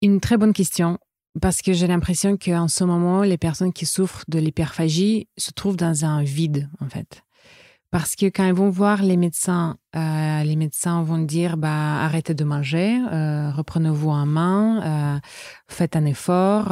[0.02, 1.00] Une très bonne question.
[1.42, 5.76] Parce que j'ai l'impression qu'en ce moment, les personnes qui souffrent de l'hyperphagie se trouvent
[5.76, 7.24] dans un vide, en fait.
[7.92, 12.34] Parce que quand ils vont voir les médecins, euh, les médecins vont dire bah, arrêtez
[12.34, 15.20] de manger, euh, reprenez-vous en main, euh,
[15.70, 16.70] faites un effort,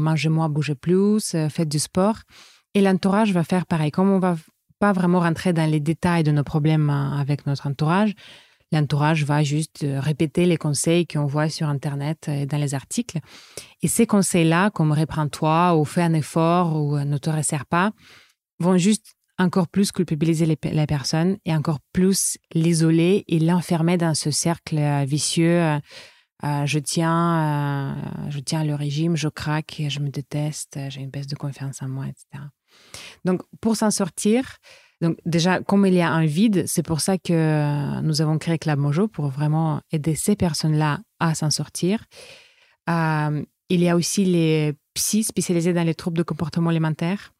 [0.00, 2.16] mangez-moi, bougez plus, faites du sport.
[2.74, 3.90] Et l'entourage va faire pareil.
[3.90, 4.36] Comme on va
[4.80, 8.14] pas vraiment rentrer dans les détails de nos problèmes avec notre entourage,
[8.72, 13.18] l'entourage va juste euh, répéter les conseils qu'on voit sur Internet et dans les articles.
[13.82, 17.92] Et ces conseils-là, comme reprends-toi ou fais un effort ou euh, ne te resserre pas,
[18.58, 24.32] vont juste encore plus culpabiliser la personne et encore plus l'isoler et l'enfermer dans ce
[24.32, 25.78] cercle euh, vicieux.
[26.42, 27.96] je tiens,
[28.28, 31.88] je tiens le régime, je craque, je me déteste, j'ai une baisse de confiance en
[31.88, 32.44] moi, etc.
[33.24, 34.58] Donc, pour s'en sortir,
[35.00, 38.58] donc déjà, comme il y a un vide, c'est pour ça que nous avons créé
[38.58, 42.04] Club Mojo pour vraiment aider ces personnes-là à s'en sortir.
[42.88, 47.32] Euh, il y a aussi les psys spécialisés dans les troubles de comportement alimentaire.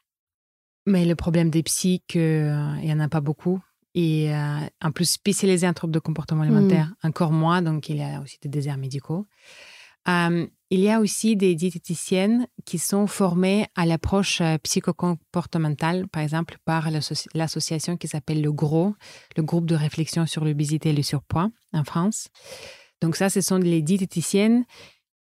[0.86, 3.60] Mais le problème des psys, qu'il euh, n'y en a pas beaucoup.
[3.94, 7.06] Et euh, en plus, spécialisés en troubles de comportement alimentaire, mm.
[7.08, 7.62] encore moins.
[7.62, 9.26] Donc, il y a aussi des déserts médicaux.
[10.08, 16.22] Euh, il y a aussi des diététiciennes qui sont formées à l'approche euh, psychocomportementale, par
[16.22, 16.90] exemple par
[17.34, 18.94] l'association qui s'appelle le GROS,
[19.36, 22.28] le groupe de réflexion sur l'obésité et le surpoids en France.
[23.00, 24.64] Donc ça, ce sont les diététiciennes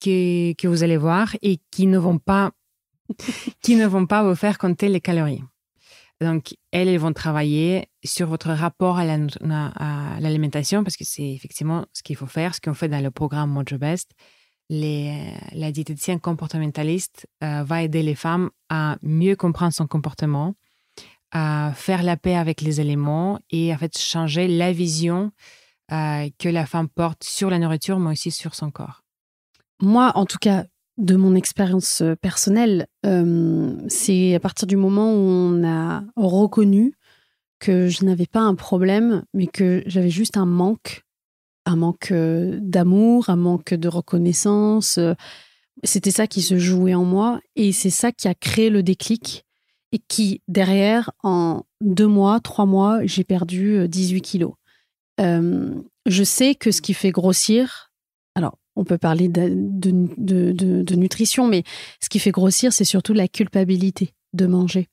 [0.02, 2.52] que, vous allez voir et qui ne vont pas,
[3.62, 5.44] qui ne vont pas vous faire compter les calories.
[6.20, 12.02] Donc, elles, elles vont travailler sur votre rapport à l'alimentation parce que c'est effectivement ce
[12.02, 14.12] qu'il faut faire, ce qu'on fait dans le programme Mojo Best.
[14.70, 20.56] Les, la diététicienne comportementaliste euh, va aider les femmes à mieux comprendre son comportement,
[21.32, 25.32] à faire la paix avec les éléments et en fait changer la vision
[25.94, 29.04] euh, que la femme porte sur la nourriture, mais aussi sur son corps.
[29.82, 30.66] Moi, en tout cas,
[30.98, 36.94] de mon expérience euh, personnelle, euh, c'est à partir du moment où on a reconnu
[37.60, 41.04] que je n'avais pas un problème, mais que j'avais juste un manque,
[41.68, 45.00] un manque euh, d'amour, un manque de reconnaissance.
[45.84, 49.46] C'était ça qui se jouait en moi et c'est ça qui a créé le déclic
[49.92, 54.54] et qui, derrière, en deux mois, trois mois, j'ai perdu 18 kilos.
[55.20, 57.92] je sais que ce qui fait grossir,
[58.36, 61.64] alors on peut parler de, de, nutrition, mais
[62.02, 64.88] ce qui fait grossir, c'est surtout la culpabilité de manger.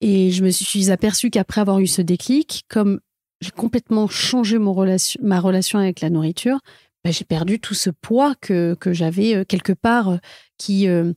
[0.00, 3.00] Et je me suis aperçue qu'après avoir eu ce déclic, comme
[3.40, 6.58] j'ai complètement changé mon relation, ma relation avec la nourriture,
[7.04, 10.16] bah, j'ai perdu tout ce poids que, que j'avais euh, quelque part, euh,
[10.56, 11.12] qui, euh,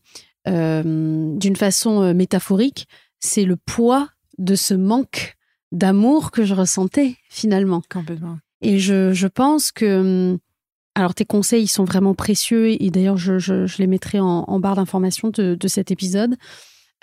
[0.45, 2.87] d'une façon métaphorique,
[3.19, 5.37] c'est le poids de ce manque
[5.71, 7.81] d'amour que je ressentais finalement.
[7.91, 8.37] Complètement.
[8.61, 10.39] Et je, je pense que hum,
[10.95, 15.29] alors tes conseils, ils sont vraiment précieux et d'ailleurs je, les mettrai en, barre d'information
[15.29, 16.35] de, cet épisode.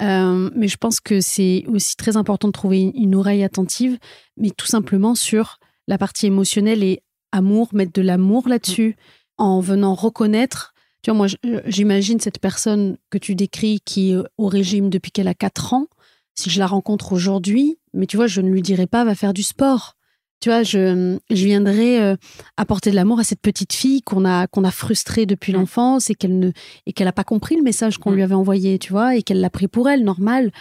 [0.00, 3.98] Euh, mais je pense que c'est aussi très important de trouver une, oreille attentive,
[4.36, 5.58] mais tout simplement sur
[5.88, 8.96] la partie émotionnelle et amour, mettre de l'amour là-dessus,
[9.38, 10.74] en venant reconnaître.
[11.02, 11.26] Tu vois, moi,
[11.66, 15.86] j'imagine cette personne que tu décris qui est au régime depuis qu'elle a 4 ans.
[16.34, 19.32] Si je la rencontre aujourd'hui, mais tu vois, je ne lui dirais pas va faire
[19.32, 19.96] du sport
[20.40, 22.16] tu vois, je, je viendrais euh,
[22.56, 26.14] apporter de l'amour à cette petite fille qu'on a qu'on a frustrée depuis l'enfance et
[26.14, 26.52] qu'elle ne
[26.86, 29.40] et qu'elle a pas compris le message qu'on lui avait envoyé, tu vois, et qu'elle
[29.40, 30.52] l'a pris pour elle, normal.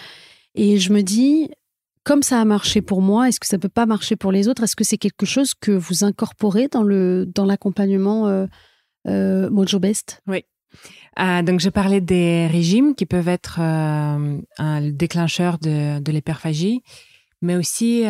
[0.55, 1.49] Et je me dis,
[2.03, 4.63] comme ça a marché pour moi, est-ce que ça peut pas marcher pour les autres?
[4.63, 8.47] Est-ce que c'est quelque chose que vous incorporez dans le dans l'accompagnement euh,
[9.07, 10.23] euh Mojo Best?
[10.25, 10.43] Oui.
[11.19, 14.41] Euh, donc, je parlais des régimes qui peuvent être un
[14.91, 16.81] déclencheur de, de l'hyperphagie,
[17.41, 18.03] mais aussi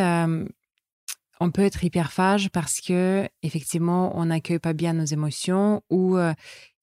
[1.39, 6.33] on peut être hyperphage parce que effectivement on n'accueille pas bien nos émotions ou euh,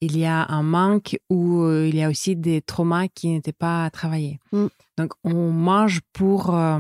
[0.01, 3.53] il y a un manque ou euh, il y a aussi des traumas qui n'étaient
[3.53, 4.39] pas travaillés.
[4.53, 4.67] Mm.
[4.99, 6.79] Donc on mange pour euh,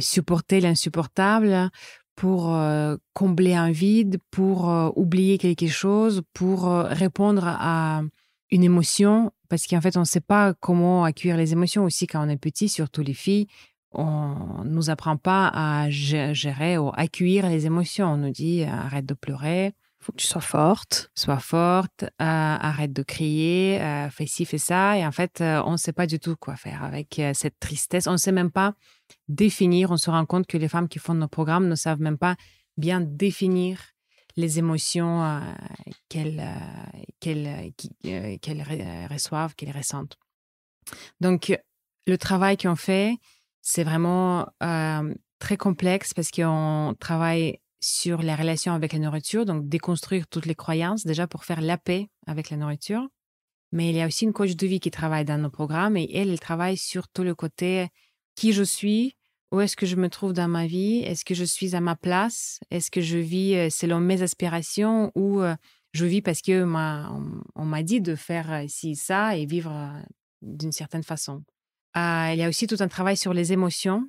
[0.00, 1.70] supporter l'insupportable,
[2.14, 2.54] pour
[3.14, 8.02] combler un vide, pour oublier quelque chose, pour répondre à
[8.50, 12.24] une émotion parce qu'en fait on ne sait pas comment accueillir les émotions aussi quand
[12.24, 13.46] on est petit, surtout les filles
[13.92, 18.06] on nous apprend pas à gérer ou accueillir les émotions.
[18.06, 19.74] On nous dit arrête de pleurer.
[20.02, 21.10] Faut que tu sois forte.
[21.14, 24.96] Sois forte, euh, arrête de crier, euh, fais ci, fais ça.
[24.96, 28.06] Et en fait, euh, on ne sait pas du tout quoi faire avec cette tristesse.
[28.06, 28.74] On ne sait même pas
[29.28, 29.90] définir.
[29.90, 32.36] On se rend compte que les femmes qui font nos programmes ne savent même pas
[32.78, 33.82] bien définir
[34.36, 35.42] les émotions
[36.08, 36.42] qu'elles
[39.10, 40.16] reçoivent, qu'elles ressentent.
[41.20, 41.52] Donc,
[42.06, 43.16] le travail qu'on fait,
[43.70, 49.68] c'est vraiment euh, très complexe parce qu'on travaille sur la relation avec la nourriture, donc
[49.68, 53.06] déconstruire toutes les croyances déjà pour faire la paix avec la nourriture.
[53.70, 56.10] Mais il y a aussi une coach de vie qui travaille dans nos programmes et
[56.12, 57.86] elle, elle travaille sur tout le côté
[58.34, 59.14] qui je suis,
[59.52, 61.94] où est-ce que je me trouve dans ma vie, est-ce que je suis à ma
[61.94, 65.54] place, est-ce que je vis euh, selon mes aspirations ou euh,
[65.92, 69.92] je vis parce que on m'a dit de faire ci, ça et vivre
[70.42, 71.44] d'une certaine façon.
[71.94, 74.08] Ah, il y a aussi tout un travail sur les émotions,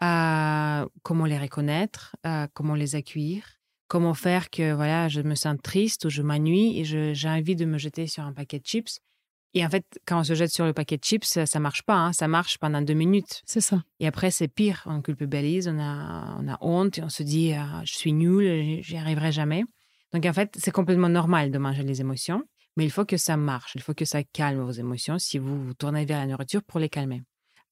[0.00, 3.44] ah, comment les reconnaître, ah, comment les accueillir,
[3.86, 7.64] comment faire que voilà, je me sens triste ou je m'ennuie et j'ai envie de
[7.64, 9.00] me jeter sur un paquet de chips.
[9.54, 11.82] Et en fait, quand on se jette sur le paquet de chips, ça, ne marche
[11.82, 11.96] pas.
[11.96, 13.42] Hein, ça marche pendant deux minutes.
[13.46, 13.82] C'est ça.
[13.98, 14.82] Et après, c'est pire.
[14.86, 18.96] On culpabilise, on a, on a honte et on se dit je suis nul, j'y
[18.96, 19.64] arriverai jamais.
[20.12, 22.42] Donc en fait, c'est complètement normal de manger les émotions.
[22.78, 25.60] Mais il faut que ça marche, il faut que ça calme vos émotions si vous
[25.64, 27.22] vous tournez vers la nourriture pour les calmer.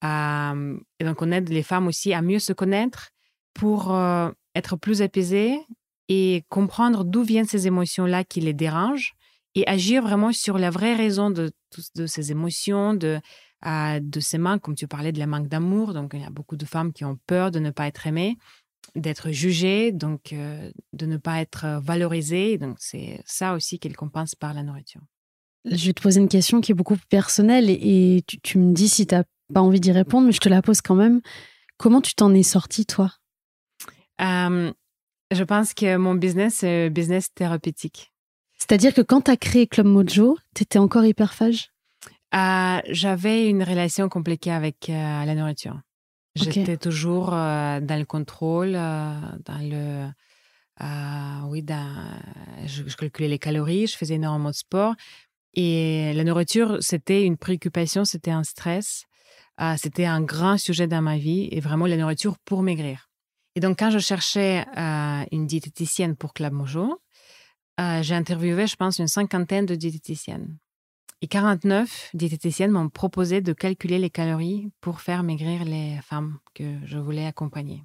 [0.03, 3.11] et donc, on aide les femmes aussi à mieux se connaître
[3.55, 3.97] pour
[4.57, 5.61] être plus apaisées
[6.09, 9.15] et comprendre d'où viennent ces émotions-là qui les dérangent
[9.55, 11.53] et agir vraiment sur la vraie raison de,
[12.07, 13.21] ces émotions, de,
[13.65, 15.95] de ces manques, comme tu parlais de la manque d'amour.
[15.95, 18.39] Donc, il y a beaucoup de femmes qui ont peur de ne pas être aimées
[18.95, 22.59] d'être jugé, donc euh, de ne pas être euh, valorisé.
[22.59, 25.03] Donc c'est ça aussi qu'elle compense par la nourriture.
[25.65, 28.89] Je vais te poser une question qui est beaucoup plus personnelle et, tu, me dis
[28.89, 31.21] si tu n'as pas envie d'y répondre, mais je te la pose quand même.
[31.77, 33.13] Comment tu t'en es sortie, toi?
[34.19, 38.13] Je pense que mon business, c'est business thérapeutique.
[38.59, 41.73] C'est-à-dire que quand tu as créé Club Mojo, tu étais encore hyperphage
[42.35, 45.81] euh, J'avais une relation compliquée avec la nourriture.
[46.37, 50.07] J'étais toujours dans le contrôle, dans le.
[51.49, 51.65] oui,
[52.67, 54.95] je, je, calculais les calories, je faisais énormément de sport.
[55.55, 59.05] Et la nourriture, c'était une préoccupation, c'était un stress.
[59.79, 63.09] c'était un grand sujet dans ma vie et vraiment la nourriture pour maigrir.
[63.55, 64.67] Et donc, quand je cherchais
[65.33, 67.01] une diététicienne pour Club Mojo,
[67.79, 70.59] j'ai interviewé, je pense, une cinquantaine de diététiciennes.
[71.23, 76.79] Et 49 diététiciennes m'ont proposé de calculer les calories pour faire maigrir les femmes que
[76.85, 77.83] je voulais accompagner.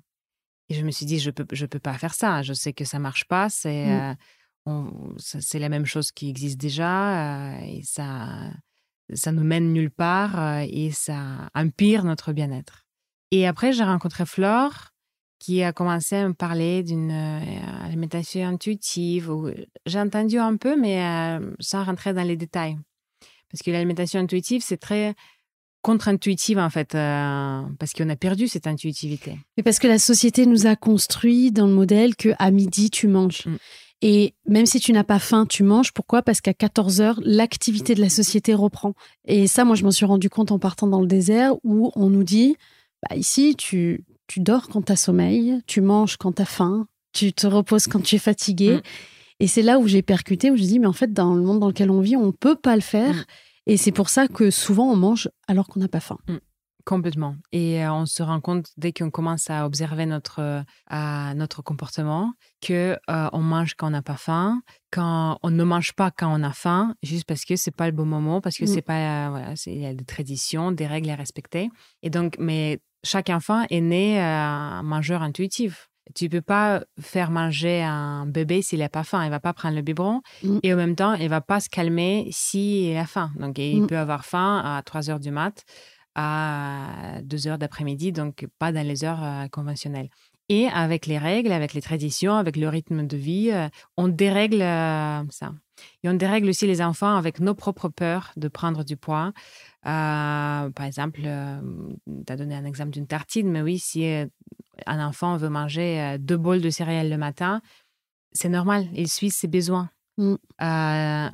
[0.70, 2.42] Et je me suis dit, je ne peux, je peux pas faire ça.
[2.42, 3.50] Je sais que ça marche pas.
[3.50, 4.18] C'est mmh.
[4.68, 7.56] euh, c'est la même chose qui existe déjà.
[7.56, 8.52] Euh, et ça
[9.14, 12.86] ça nous mène nulle part euh, et ça empire notre bien-être.
[13.32, 14.90] Et après, j'ai rencontré Flore
[15.40, 19.32] qui a commencé à me parler d'une alimentation intuitive.
[19.86, 22.78] J'ai entendu un peu, mais sans rentrer dans les détails.
[23.52, 25.14] Parce que l'alimentation intuitive, c'est très
[25.82, 29.38] contre-intuitive en fait, euh, parce qu'on a perdu cette intuitivité.
[29.58, 33.08] Mais parce que la société nous a construit dans le modèle que à midi tu
[33.08, 33.46] manges.
[33.46, 33.58] Mm.
[34.04, 35.92] Et même si tu n'as pas faim, tu manges.
[35.92, 36.24] Pourquoi?
[36.24, 38.94] Parce qu'à 14 heures, l'activité de la société reprend.
[39.26, 42.10] Et ça, moi, je m'en suis rendu compte en partant dans le désert où on
[42.10, 42.56] nous dit,
[43.08, 46.88] bah, ici, tu, tu dors quand tu as sommeil, tu manges quand tu as faim,
[47.14, 48.78] tu te reposes quand tu es fatigué.
[48.78, 48.82] Mm.
[49.42, 51.60] Et c'est là où j'ai percuté, où j'ai dit, mais en fait, dans le monde
[51.60, 53.16] dans lequel on vit, on ne peut pas le faire.
[53.16, 53.26] Mm.
[53.66, 56.20] Et c'est pour ça que souvent, on mange alors qu'on n'a pas faim.
[56.28, 56.38] Mm.
[56.86, 57.36] Complètement.
[57.52, 62.34] Et euh, on se rend compte dès qu'on commence à observer notre, euh, notre comportement
[62.62, 66.32] que euh, on mange quand on n'a pas faim, quand on ne mange pas quand
[66.32, 68.68] on a faim, juste parce que c'est pas le bon moment, parce que mm.
[68.68, 71.70] c'est pas voilà, il y a des traditions, des règles à respecter.
[72.04, 75.91] Et donc, mais chaque enfant est né un mangeur intuitif.
[76.16, 79.24] Tu peux pas faire manger un bébé s'il n'a pas faim.
[79.24, 80.60] Il va pas prendre le biberon mm.
[80.64, 83.32] et en même temps, il va pas se calmer s'il a faim.
[83.40, 83.88] Donc, il mm.
[83.88, 85.64] peut avoir faim à 3 heures du mat,
[86.16, 90.10] à 2 heures d'après-midi, donc pas dans les heures euh, conventionnelles.
[90.52, 94.62] Et avec les règles, avec les traditions, avec le rythme de vie, euh, on dérègle
[94.62, 95.54] euh, ça.
[96.04, 99.32] Et on dérègle aussi les enfants avec nos propres peurs de prendre du poids.
[99.84, 104.04] par exemple, tu as donné un exemple d'une tartine, mais oui, si
[104.86, 107.62] un enfant veut manger euh, deux bols de céréales le matin,
[108.32, 109.90] c'est normal, il suit ses besoins.
[110.18, 110.36] Mm.
[110.62, 111.30] Euh,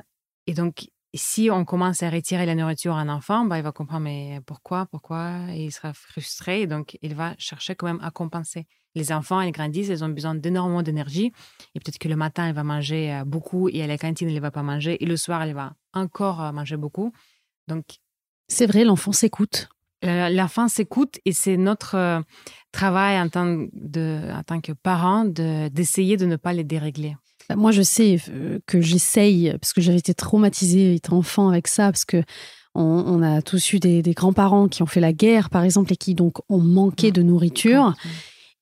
[0.46, 3.72] et donc, si on commence à retirer la nourriture à un enfant, bah, il va
[3.72, 8.00] comprendre mais pourquoi, pourquoi, et il sera frustré, et donc il va chercher quand même
[8.02, 8.66] à compenser.
[8.98, 11.32] Les enfants, ils grandissent, ils ont besoin d'énormément d'énergie,
[11.74, 14.34] et peut-être que le matin, il va manger euh, beaucoup, et à la cantine, il
[14.34, 17.12] ne va pas manger, et le soir, il va encore manger beaucoup.
[17.68, 17.84] Donc,
[18.48, 19.68] c'est vrai, l'enfant s'écoute.
[20.02, 22.20] L'enfant s'écoute et c'est notre euh,
[22.70, 27.16] travail en tant, de, en tant que parent d'essayer de, ne pas les dérégler.
[27.48, 31.66] Bah, moi, je sais euh, que j'essaye, parce que j'avais été traumatisée étant enfant avec
[31.66, 32.22] ça, parce que
[32.80, 36.14] on, a tous eu des, grands-parents qui ont fait la guerre, par exemple, et qui
[36.14, 37.94] donc ont manqué de nourriture.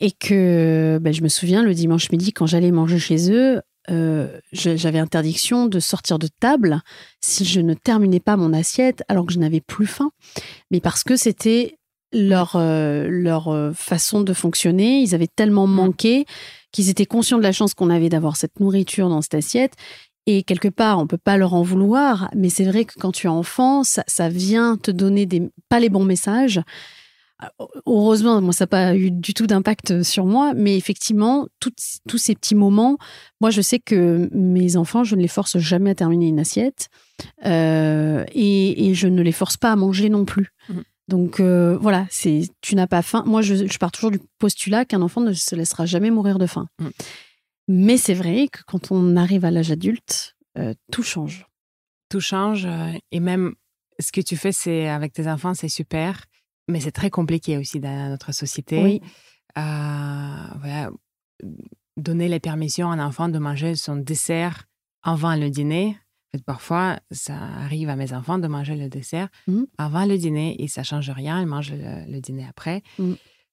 [0.00, 4.40] Et que bah, je me souviens, le dimanche midi, quand j'allais manger chez eux, euh,
[4.52, 6.80] j'avais interdiction de sortir de table
[7.20, 10.10] si je ne terminais pas mon assiette alors que je n'avais plus faim.
[10.70, 11.78] Mais parce que c'était
[12.12, 15.00] leur, euh, leur euh, façon de fonctionner.
[15.00, 16.24] Ils avaient tellement manqué
[16.72, 19.74] qu'ils étaient conscients de la chance qu'on avait d'avoir cette nourriture dans cette assiette.
[20.26, 23.28] Et quelque part, on peut pas leur en vouloir, mais c'est vrai que quand tu
[23.28, 26.60] es enfant, ça, ça vient te donner des, pas les bons messages.
[27.86, 32.34] Heureusement, moi, ça n'a pas eu du tout d'impact sur moi, mais effectivement, tous ces
[32.34, 32.96] petits moments,
[33.40, 36.88] moi, je sais que mes enfants, je ne les force jamais à terminer une assiette
[37.44, 40.52] euh, et, je ne les force pas à manger non plus.
[40.68, 40.80] Mmh.
[41.08, 43.22] Donc euh, voilà, c'est tu n'as pas faim.
[43.26, 46.66] Moi, je, pars toujours du postulat qu'un enfant ne se laissera jamais mourir de faim.
[46.78, 46.88] Mmh.
[47.68, 51.46] Mais c'est vrai que quand on arrive à l'âge adulte, euh, tout change.
[52.08, 52.66] Tout change
[53.10, 53.54] et même
[53.98, 56.24] ce que tu fais, c'est avec tes enfants, c'est super
[56.68, 58.82] mais c'est très compliqué aussi dans notre société.
[58.82, 59.00] Oui.
[59.58, 60.90] Euh, voilà,
[61.96, 64.64] donner la permission à un enfant de manger son dessert
[65.02, 65.96] avant le dîner.
[66.34, 69.62] En fait, parfois, ça arrive à mes enfants de manger le dessert mmh.
[69.78, 71.40] avant le dîner et ça change rien.
[71.40, 72.82] Ils mangent le, dîner après.
[72.98, 73.12] Mmh.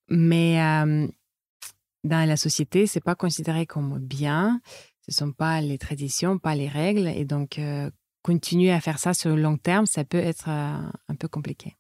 [0.10, 1.08] Mais euh,
[2.04, 4.60] dans la société, c'est pas considéré comme bien.
[5.08, 7.08] Ce sont pas les traditions, pas les règles.
[7.08, 7.90] Et donc, euh,
[8.24, 11.78] continuer à faire ça sur le long terme, ça peut être un peu compliqué.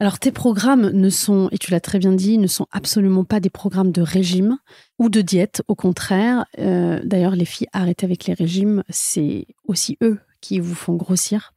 [0.00, 3.38] Alors tes programmes ne sont, et tu l'as très bien dit, ne sont absolument pas
[3.38, 4.58] des programmes de régime
[4.98, 5.62] ou de diète.
[5.68, 10.74] Au contraire, euh, d'ailleurs les filles arrêtez avec les régimes, c'est aussi eux qui vous
[10.74, 11.54] font grossir.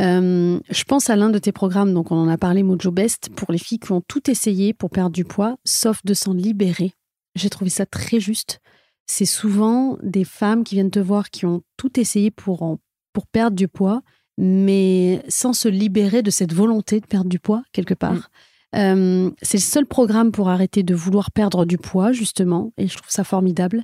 [0.00, 3.30] Euh, je pense à l'un de tes programmes, donc on en a parlé, Mojo Best,
[3.36, 6.94] pour les filles qui ont tout essayé pour perdre du poids, sauf de s'en libérer.
[7.36, 8.60] J'ai trouvé ça très juste.
[9.06, 12.78] C'est souvent des femmes qui viennent te voir qui ont tout essayé pour,
[13.12, 14.02] pour perdre du poids,
[14.42, 18.14] mais sans se libérer de cette volonté de perdre du poids quelque part.
[18.14, 18.76] Mm.
[18.76, 22.96] Euh, c'est le seul programme pour arrêter de vouloir perdre du poids, justement, et je
[22.96, 23.82] trouve ça formidable.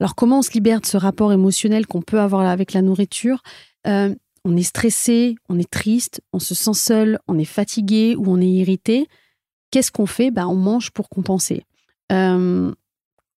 [0.00, 3.42] Alors, comment on se libère de ce rapport émotionnel qu'on peut avoir avec la nourriture?
[3.86, 8.24] Euh, On est stressé, on est triste, on se sent seul, on est fatigué ou
[8.26, 9.06] on est irrité.
[9.70, 10.30] Qu'est-ce qu'on fait?
[10.30, 11.64] Ben, On mange pour compenser.
[12.12, 12.74] Euh,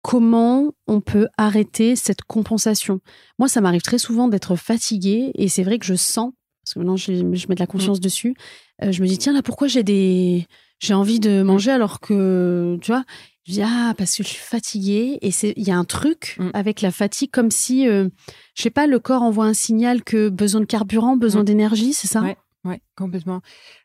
[0.01, 3.01] comment on peut arrêter cette compensation?
[3.37, 6.31] Moi, ça m'arrive très souvent d'être fatiguée et c'est vrai que je sens,
[6.65, 8.01] parce que maintenant je, je mets de la conscience mmh.
[8.01, 8.35] dessus,
[8.81, 10.47] je me dis, tiens, là, pourquoi j'ai des
[10.79, 13.03] j'ai envie de manger alors que, tu vois,
[13.45, 15.19] je dis, ah, parce que je suis fatiguée.
[15.21, 16.49] Et il y a un truc mmh.
[16.53, 18.09] avec la fatigue, comme si, euh,
[18.55, 21.45] je sais pas, le corps envoie un signal que besoin de carburant, besoin mmh.
[21.45, 22.21] d'énergie, c'est ça?
[22.21, 22.33] Oui,
[22.65, 23.41] ouais, complètement.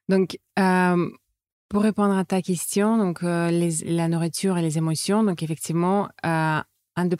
[0.08, 1.08] Donc, euh,
[1.68, 7.06] pour répondre à ta question, donc, euh, la nourriture et les émotions, donc effectivement, une
[7.06, 7.16] des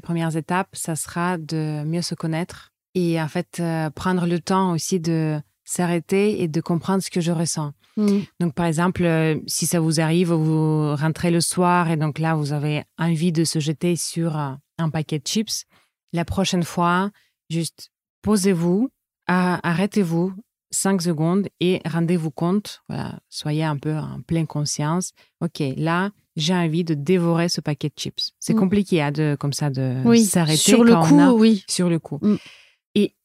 [0.00, 3.62] premières étapes, ça sera de mieux se connaître et en fait,
[3.94, 7.72] prendre le temps aussi de s'arrêter et de comprendre ce que je ressens.
[7.96, 8.20] Mm.
[8.40, 12.34] Donc, par exemple, euh, si ça vous arrive, vous rentrez le soir et donc là,
[12.34, 15.64] vous avez envie de se jeter sur euh, un paquet de chips,
[16.12, 17.10] la prochaine fois,
[17.50, 17.90] juste
[18.22, 18.90] posez-vous,
[19.26, 20.32] arrêtez-vous
[20.70, 25.12] cinq secondes et rendez-vous compte, voilà, soyez un peu en pleine conscience.
[25.40, 28.32] OK, là, j'ai envie de dévorer ce paquet de chips.
[28.40, 28.58] C'est mm.
[28.58, 30.56] compliqué hein, de, comme ça de s'arrêter.
[30.56, 31.64] Sur le coup, oui.
[31.68, 32.20] Sur le coup.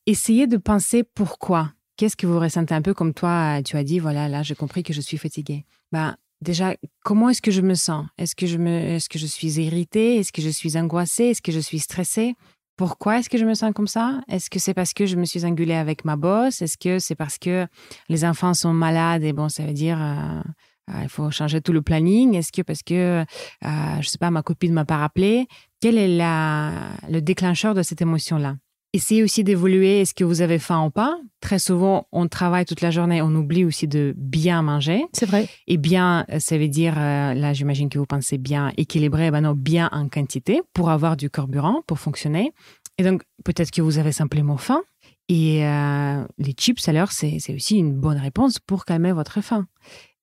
[0.09, 1.73] Essayez de penser pourquoi.
[1.97, 4.81] Qu'est-ce que vous ressentez un peu comme toi, tu as dit, voilà, là, j'ai compris
[4.81, 5.65] que je suis fatiguée.
[5.91, 8.05] Ben, déjà, comment est-ce que je me sens?
[8.17, 10.15] Est-ce que, je est-ce que je suis irritée?
[10.15, 11.25] Est-ce que je suis angoissée?
[11.25, 12.35] Est-ce que je suis stressée?
[12.77, 14.21] Pourquoi est-ce que je me sens comme ça?
[14.29, 16.61] Est-ce que c'est parce que je me suis engueulée avec ma boss?
[16.61, 17.67] Est-ce que c'est parce que
[18.07, 20.01] les enfants sont malades et bon, ça veut dire...
[20.01, 20.41] Euh,
[20.89, 22.33] euh, il faut changer tout le planning?
[22.35, 23.25] Est-ce que parce que,
[23.65, 25.47] euh, je sais pas, ma copine m'a pas rappelé?
[25.81, 28.55] Quel est le déclencheur de cette émotion-là?
[28.97, 30.01] Essayez aussi d'évoluer.
[30.01, 31.19] Est-ce que vous avez faim ou pas?
[31.39, 35.05] Très souvent, on travaille toute la journée, on oublie aussi de bien manger.
[35.13, 35.47] C'est vrai.
[35.67, 39.53] Et bien, ça veut dire, euh, là, j'imagine que vous pensez bien équilibré, ben non,
[39.53, 42.53] bien en quantité pour avoir du carburant, pour fonctionner.
[42.97, 44.81] Et donc, peut-être que vous avez simplement faim.
[45.29, 49.67] Et euh, les chips, alors, c'est aussi une bonne réponse pour calmer votre faim.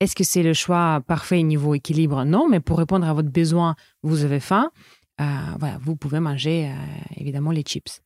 [0.00, 2.24] Est-ce que c'est le choix parfait niveau équilibre?
[2.24, 4.72] Non, mais pour répondre à votre besoin, vous avez faim.
[5.20, 5.24] Euh,
[5.60, 6.74] voilà, vous pouvez manger euh,
[7.16, 8.00] évidemment les chips.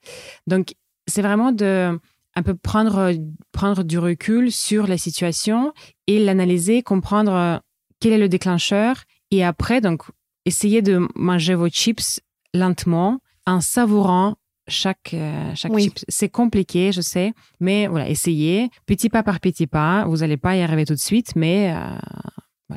[0.46, 0.74] Donc,
[1.06, 1.98] c'est vraiment de
[2.34, 3.12] un peu prendre,
[3.50, 5.72] prendre du recul sur la situation
[6.06, 7.58] et l'analyser, comprendre euh,
[8.00, 10.02] quel est le déclencheur et après, donc,
[10.44, 12.20] essayer de manger vos chips
[12.54, 14.36] lentement en savourant
[14.68, 15.16] chaque,
[15.54, 15.98] chaque chip.
[16.08, 20.04] C'est compliqué, je sais, mais voilà, essayez petit pas par petit pas.
[20.06, 21.74] Vous n'allez pas y arriver tout de suite, mais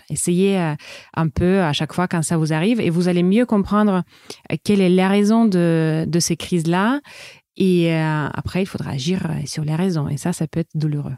[0.09, 0.75] essayez euh,
[1.15, 4.03] un peu à chaque fois quand ça vous arrive et vous allez mieux comprendre
[4.51, 7.01] euh, quelle est la raison de, de ces crises-là.
[7.57, 10.07] Et euh, après, il faudra agir sur les raisons.
[10.07, 11.15] Et ça, ça peut être douloureux.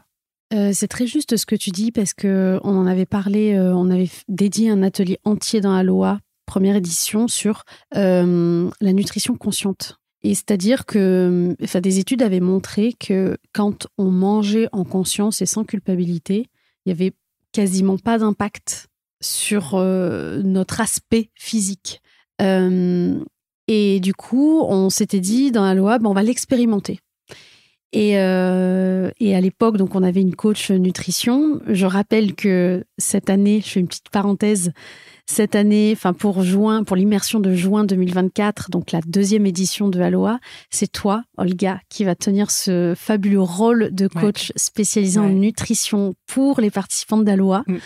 [0.72, 4.10] c'est très juste ce que tu dis parce que on en avait parlé, on avait
[4.28, 7.62] dédié un atelier entier dans Aloha, première édition, sur
[7.92, 9.98] la nutrition consciente.
[10.22, 15.64] Et c'est-à-dire que des études avaient montré que quand on mangeait en conscience et sans
[15.64, 16.48] culpabilité,
[16.84, 17.12] il y avait
[17.54, 18.88] quasiment pas d'impact
[19.22, 22.02] sur euh, notre aspect physique.
[22.42, 23.18] Euh,
[23.68, 26.98] et du coup, on s'était dit dans la loi, ben, on va l'expérimenter.
[27.92, 31.60] Et, euh, et, à l'époque, donc on avait une coach nutrition.
[31.68, 34.72] Je rappelle que cette année, je fais une petite parenthèse,
[35.26, 40.00] cette année, enfin pour juin, pour l'immersion de juin 2024, donc la deuxième édition de
[40.00, 40.38] Aloha,
[40.70, 46.60] c'est toi, Olga, qui va tenir ce fabuleux rôle de coach spécialisé en nutrition pour
[46.60, 47.64] les participants d'Aloha.
[47.66, 47.76] Mm,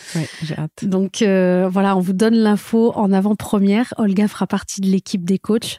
[0.43, 0.85] j'ai hâte.
[0.85, 3.95] Donc euh, voilà, on vous donne l'info en avant-première.
[3.99, 5.79] Olga fera partie de l'équipe des coachs.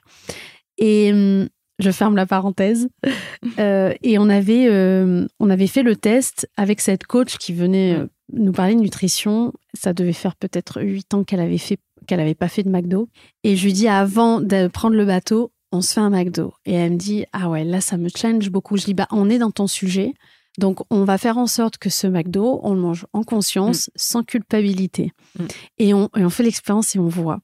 [0.77, 1.49] Et hum,
[1.79, 2.87] je ferme la parenthèse.
[3.57, 7.97] Euh, et on avait, euh, on avait fait le test avec cette coach qui venait
[8.33, 9.53] nous parler de nutrition.
[9.73, 13.09] Ça devait faire peut-être huit ans qu'elle avait fait, qu'elle avait pas fait de McDo.
[13.43, 16.53] Et je lui dis avant de prendre le bateau, on se fait un McDo.
[16.65, 18.77] Et elle me dit ah ouais là ça me change beaucoup.
[18.77, 20.13] Je dis bah on est dans ton sujet.
[20.57, 23.91] Donc, on va faire en sorte que ce McDo, on le mange en conscience, mm.
[23.95, 25.13] sans culpabilité.
[25.37, 25.45] Mm.
[25.77, 27.39] Et, on, et on fait l'expérience et on voit.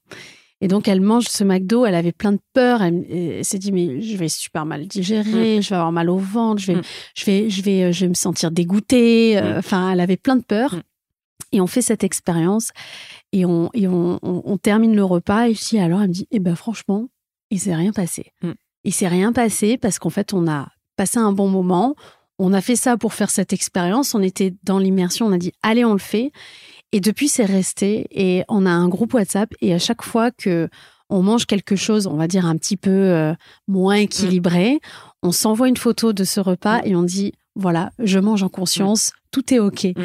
[0.60, 2.82] Et donc, elle mange ce McDo, elle avait plein de peur.
[2.82, 5.62] Elle, s'est dit, mais je vais super mal digérer, mm.
[5.62, 6.82] je vais avoir mal au ventre, je vais, mm.
[7.14, 9.38] je vais, je vais, je vais me sentir dégoûtée.
[9.38, 9.58] Euh, mm.
[9.58, 10.76] Enfin, elle avait plein de peur.
[11.52, 12.70] Et on fait cette expérience
[13.32, 15.48] et on, et on, on, termine le repas.
[15.48, 17.08] Et je dis, alors, elle me dit, eh ben, franchement,
[17.50, 18.32] il s'est rien passé.
[18.84, 21.94] Il s'est rien passé parce qu'en fait, on a passé un bon moment.
[22.38, 24.14] On a fait ça pour faire cette expérience.
[24.14, 25.26] On était dans l'immersion.
[25.26, 26.32] On a dit, allez, on le fait.
[26.92, 28.06] Et depuis, c'est resté.
[28.10, 29.52] Et on a un groupe WhatsApp.
[29.60, 30.68] Et à chaque fois que
[31.08, 33.32] on mange quelque chose, on va dire un petit peu euh,
[33.68, 34.80] moins équilibré,
[35.22, 39.12] on s'envoie une photo de ce repas et on dit voilà, je mange en conscience,
[39.30, 39.84] tout est OK.
[39.84, 40.02] Mm.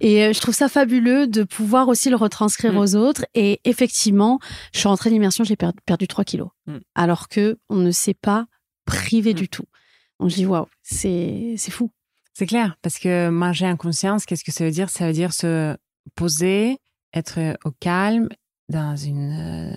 [0.00, 2.78] Et euh, je trouve ça fabuleux de pouvoir aussi le retranscrire Mm.
[2.78, 3.26] aux autres.
[3.34, 4.38] Et effectivement,
[4.72, 6.48] je suis rentrée d'immersion, j'ai per- perdu 3 kilos.
[6.66, 6.76] Mm.
[6.94, 8.46] Alors que on ne s'est pas
[8.86, 9.36] privé Mm.
[9.36, 9.64] du tout.
[10.20, 11.90] Donc je dis, waouh, c'est c'est fou.
[12.32, 14.88] C'est clair, parce que manger en conscience, qu'est-ce que ça veut dire?
[14.88, 15.76] Ça veut dire se
[16.14, 16.78] poser,
[17.12, 18.28] être au calme,
[18.68, 19.32] dans, une,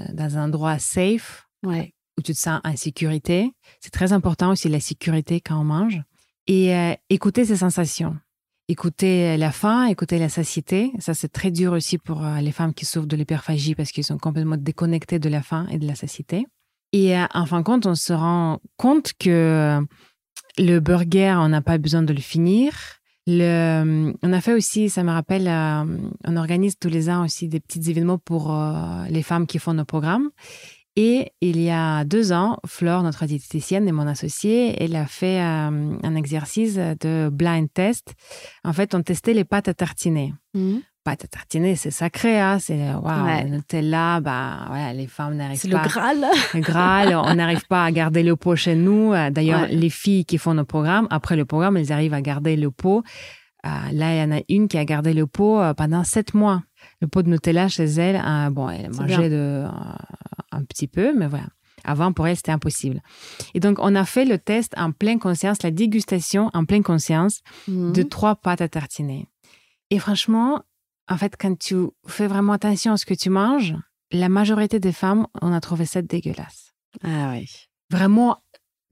[0.10, 1.94] euh, dans un endroit safe, Ouais.
[2.18, 3.52] où tu te sens en sécurité.
[3.82, 6.02] C'est très important aussi la sécurité quand on mange.
[6.48, 8.16] Et euh, écouter ses sensations.
[8.70, 10.92] Écouter la faim, écouter la satiété.
[11.00, 14.04] Ça, c'est très dur aussi pour euh, les femmes qui souffrent de l'hyperphagie parce qu'ils
[14.04, 16.46] sont complètement déconnectés de la faim et de la satiété.
[16.94, 19.80] Et euh, en fin de compte, on se rend compte que
[20.58, 22.74] le burger, on n'a pas besoin de le finir.
[23.28, 25.84] On a fait aussi, ça me rappelle, euh,
[26.26, 29.74] on organise tous les ans aussi des petits événements pour euh, les femmes qui font
[29.74, 30.30] nos programmes.
[30.96, 35.40] Et il y a deux ans, Flore, notre diététicienne et mon associée, elle a fait
[35.42, 38.16] euh, un exercice de blind test.
[38.64, 40.34] En fait, on testait les pâtes à tartiner.
[40.56, 40.82] Mhm.
[41.08, 42.60] Pâtes à tartiner, c'est sacré, hein?
[42.60, 43.44] c'est waouh, Ouais.
[43.46, 45.84] le Nutella, bah, voilà, les femmes n'arrivent C'est pas.
[45.84, 46.26] le Graal.
[46.54, 49.14] Le Graal, on n'arrive pas à garder le pot chez nous.
[49.14, 49.70] Euh, D'ailleurs, Ouais.
[49.76, 53.04] les filles qui font nos programmes, après le programme, elles arrivent à garder le pot.
[53.66, 56.34] Euh, là, il y en a une qui a gardé le pot euh, pendant sept
[56.34, 56.62] mois.
[57.00, 59.68] Le pot de Nutella chez elle, euh, bon, elle mangeait de, euh,
[60.52, 61.46] un petit peu, mais voilà.
[61.86, 63.02] Avant, pour elle, c'était impossible.
[63.54, 67.40] Et donc, on a fait le test en pleine conscience, la dégustation en pleine conscience
[67.70, 67.94] Mhm.
[67.94, 69.26] de trois pâtes à tartiner.
[69.90, 70.64] Et franchement,
[71.10, 71.76] en fait, quand tu
[72.08, 73.76] fais vraiment attention à ce que tu manges,
[74.12, 76.74] la majorité des femmes, on a trouvé ça dégueulasse.
[77.04, 77.46] Ah ouais.
[77.90, 78.38] Vraiment,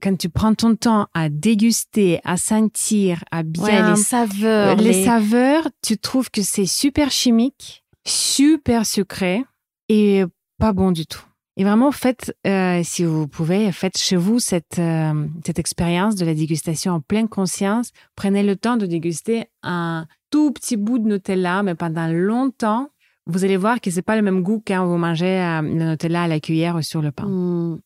[0.02, 4.76] quand tu prends ton temps à déguster, à sentir, à Ouais, bien les saveurs.
[4.76, 9.44] les saveurs, tu trouves que c'est super chimique, super sucré
[9.88, 10.24] et
[10.58, 11.24] pas bon du tout.
[11.58, 16.26] Et vraiment, faites, euh, si vous pouvez, faites chez vous cette, euh, cette expérience de
[16.26, 17.92] la dégustation en pleine conscience.
[18.14, 20.06] Prenez le temps de déguster un
[20.36, 22.90] tout petit bout de Nutella, mais pendant longtemps.
[23.24, 26.24] Vous allez voir que c'est pas le même goût quand vous mangez euh, le Nutella
[26.24, 27.24] à la cuillère ou sur le pain.
[27.26, 27.78] Hmm.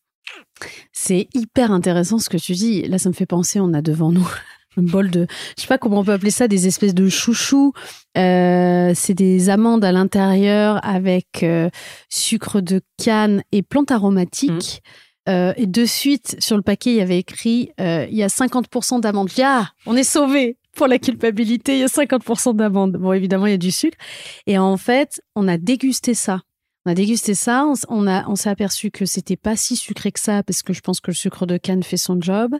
[0.91, 2.81] C'est hyper intéressant ce que tu dis.
[2.81, 4.29] Là, ça me fait penser, on a devant nous
[4.77, 7.71] un bol de, je sais pas comment on peut appeler ça, des espèces de chouchous.
[8.17, 11.69] Euh, c'est des amandes à l'intérieur avec euh,
[12.09, 14.83] sucre de canne et plantes aromatiques.
[15.29, 18.99] Euh, et de suite, sur le paquet, il y avait écrit il y a 50%
[18.99, 19.29] d'amandes.
[19.41, 22.93] Ah, on est sauvé pour la culpabilité, il y a 50% d'amandes.
[22.97, 23.97] Bon, évidemment, il y a du sucre.
[24.47, 26.41] Et en fait, on a dégusté ça.
[26.85, 30.19] On a dégusté ça, on a, on s'est aperçu que c'était pas si sucré que
[30.19, 32.55] ça, parce que je pense que le sucre de canne fait son job.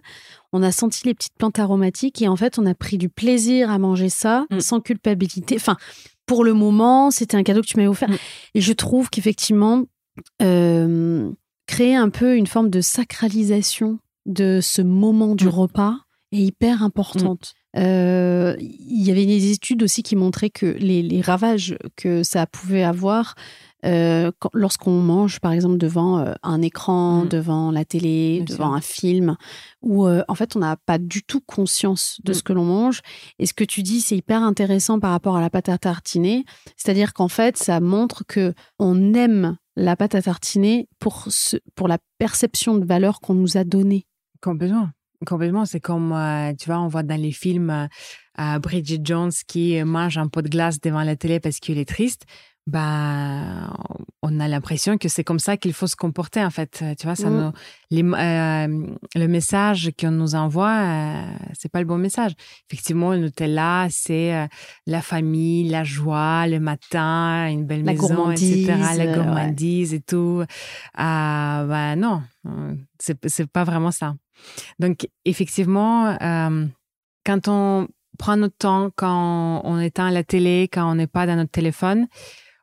[0.53, 3.71] On a senti les petites plantes aromatiques et en fait, on a pris du plaisir
[3.71, 4.59] à manger ça Mm.
[4.59, 5.55] sans culpabilité.
[5.55, 5.75] Enfin,
[6.27, 8.09] pour le moment, c'était un cadeau que tu m'avais offert.
[8.11, 8.17] Mm.
[8.53, 9.85] Et je trouve qu'effectivement,
[10.41, 11.31] euh,
[11.65, 13.97] créer un peu une forme de sacralisation
[14.27, 15.49] de ce moment du Mm.
[15.49, 15.95] repas
[16.31, 17.53] est hyper importante.
[17.77, 22.45] Euh, Il y avait des études aussi qui montraient que les, les ravages que ça
[22.45, 23.35] pouvait avoir
[23.83, 27.29] euh, quand- lorsqu'on mange, par exemple, devant euh, un écran, Mm.
[27.29, 28.75] devant la télé, Bien devant sûr.
[28.75, 29.37] un film,
[29.81, 32.35] où euh, en fait on n'a pas du tout conscience de Mm.
[32.35, 33.01] ce que l'on mange.
[33.39, 36.43] Et ce que tu dis, c'est hyper intéressant par rapport à la pâte à tartiner.
[36.77, 41.87] C'est-à-dire qu'en fait, ça montre que on aime la pâte à tartiner pour, ce, pour
[41.87, 44.05] la perception de valeur qu'on nous a donnée.
[44.43, 44.89] Complètement.
[45.25, 45.65] Complètement.
[45.65, 47.87] C'est comme, euh, tu vois, on voit dans les films euh,
[48.39, 51.87] euh, Bridget Jones qui mange un pot de glace devant la télé parce qu'il est
[51.87, 52.25] triste.
[52.67, 53.73] Bah,
[54.21, 56.83] on a l'impression que c'est comme ça qu'il faut se comporter, en fait.
[56.97, 57.37] Tu vois, ça Mm.
[57.41, 57.51] nous,
[57.89, 61.23] les, euh, le message qu'on nous envoie,
[61.57, 62.33] c'est pas le bon message.
[62.69, 64.47] Effectivement, le Nutella, c'est
[64.85, 68.65] la famille, la joie, le matin, une belle La maison, etc.
[68.95, 69.15] La ouais.
[69.15, 70.43] gourmandise et tout.
[70.95, 72.21] Ah, bah non,
[72.99, 74.13] c'est pas vraiment ça.
[74.79, 76.65] Donc, effectivement, euh,
[77.25, 77.87] quand on
[78.17, 82.07] prend notre temps, quand on éteint la télé, quand on n'est pas dans notre téléphone,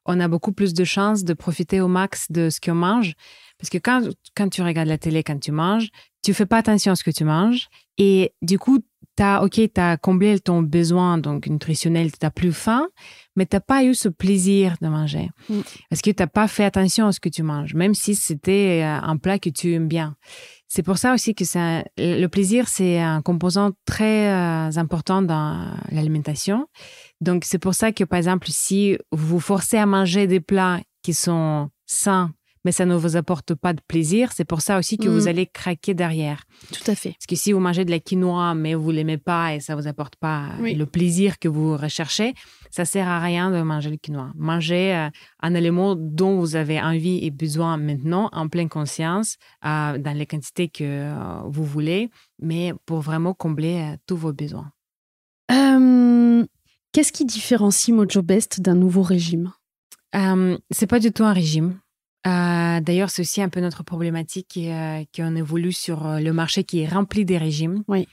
[0.04, 3.14] on a beaucoup plus de chances de profiter au max de ce qu'on mange.
[3.58, 5.88] Parce que quand, quand tu regardes la télé, quand tu manges,
[6.22, 7.68] tu fais pas attention à ce que tu manges.
[7.98, 8.78] Et du coup,
[9.16, 12.88] tu as comblé ton besoin donc nutritionnel, tu n'as plus faim,
[13.36, 15.30] mais tu n'as pas eu ce plaisir de manger.
[15.48, 15.60] Mm.
[15.90, 18.82] Parce que tu n'as pas fait attention à ce que tu manges, même si c'était
[18.84, 20.16] euh, un plat que tu aimes bien.
[20.68, 21.44] C'est pour ça aussi que
[21.96, 26.68] le plaisir, c'est un composant très euh, important dans l'alimentation.
[27.22, 30.80] Donc, c'est pour ça que, par exemple, si vous vous forcez à manger des plats
[31.02, 32.32] qui sont sains,
[32.64, 35.12] mais ça ne vous apporte pas de plaisir, c'est pour ça aussi que Mm.
[35.12, 36.42] vous allez craquer derrière.
[36.72, 37.10] Tout à fait.
[37.12, 39.86] Parce que si vous mangez de la quinoa, mais vous l'aimez pas et ça vous
[39.86, 40.74] apporte pas Oui.
[40.74, 42.34] le plaisir que vous recherchez,
[42.70, 44.30] ça sert à rien de manger le quinoa.
[44.36, 45.08] Mangez euh,
[45.40, 50.26] un élément dont vous avez envie et besoin maintenant, en pleine conscience, euh, dans les
[50.26, 54.70] quantités que euh, vous voulez, mais pour vraiment combler euh, tous vos besoins.
[55.50, 56.44] Euh,
[56.92, 59.52] Qu'est-ce qui différencie Mojo Best d'un nouveau régime?
[60.14, 61.78] Euh, C'est pas du tout un régime.
[62.26, 66.64] Euh, D'ailleurs, c'est aussi un peu notre problématique euh, qu'on évolue sur euh, le marché
[66.64, 67.82] qui est rempli des régimes.
[67.88, 68.06] Oui.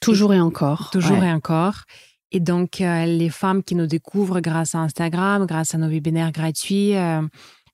[0.00, 0.90] Toujours et, et encore.
[0.90, 1.28] Toujours ouais.
[1.28, 1.82] et encore.
[2.30, 6.32] Et donc, euh, les femmes qui nous découvrent grâce à Instagram, grâce à nos webinaires
[6.32, 6.94] gratuits,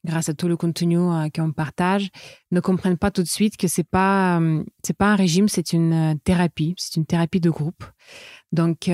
[0.04, 0.98] grâce à tout le contenu
[1.34, 2.08] qu'on partage,
[2.50, 4.40] ne comprennent pas tout de suite que c'est pas
[4.82, 7.84] c'est pas un régime, c'est une thérapie, c'est une thérapie de groupe.
[8.50, 8.90] Donc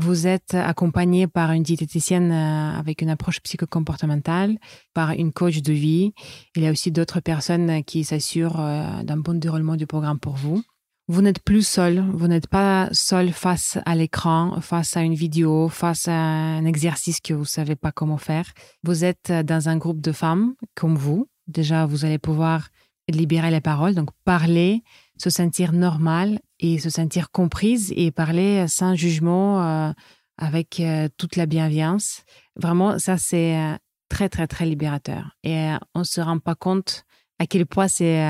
[0.00, 4.56] vous êtes accompagné par une diététicienne euh, avec une approche psychocomportementale,
[4.94, 6.14] par une coach de vie.
[6.56, 10.36] Il y a aussi d'autres personnes qui s'assurent euh, d'un bon déroulement du programme pour
[10.36, 10.62] vous.
[11.08, 15.68] Vous n'êtes plus seul, vous n'êtes pas seul face à l'écran, face à une vidéo,
[15.68, 18.52] face à un exercice que vous savez pas comment faire.
[18.84, 21.26] Vous êtes dans un groupe de femmes comme vous.
[21.46, 22.68] Déjà, vous allez pouvoir
[23.08, 24.82] libérer les paroles, donc parler,
[25.20, 29.92] se sentir normal et se sentir comprise et parler sans jugement, euh,
[30.38, 32.22] avec euh, toute la bienveillance.
[32.56, 33.76] Vraiment, ça, c'est euh,
[34.08, 35.36] très, très, très libérateur.
[35.44, 37.04] Et on ne se rend pas compte
[37.38, 38.22] à quel point c'est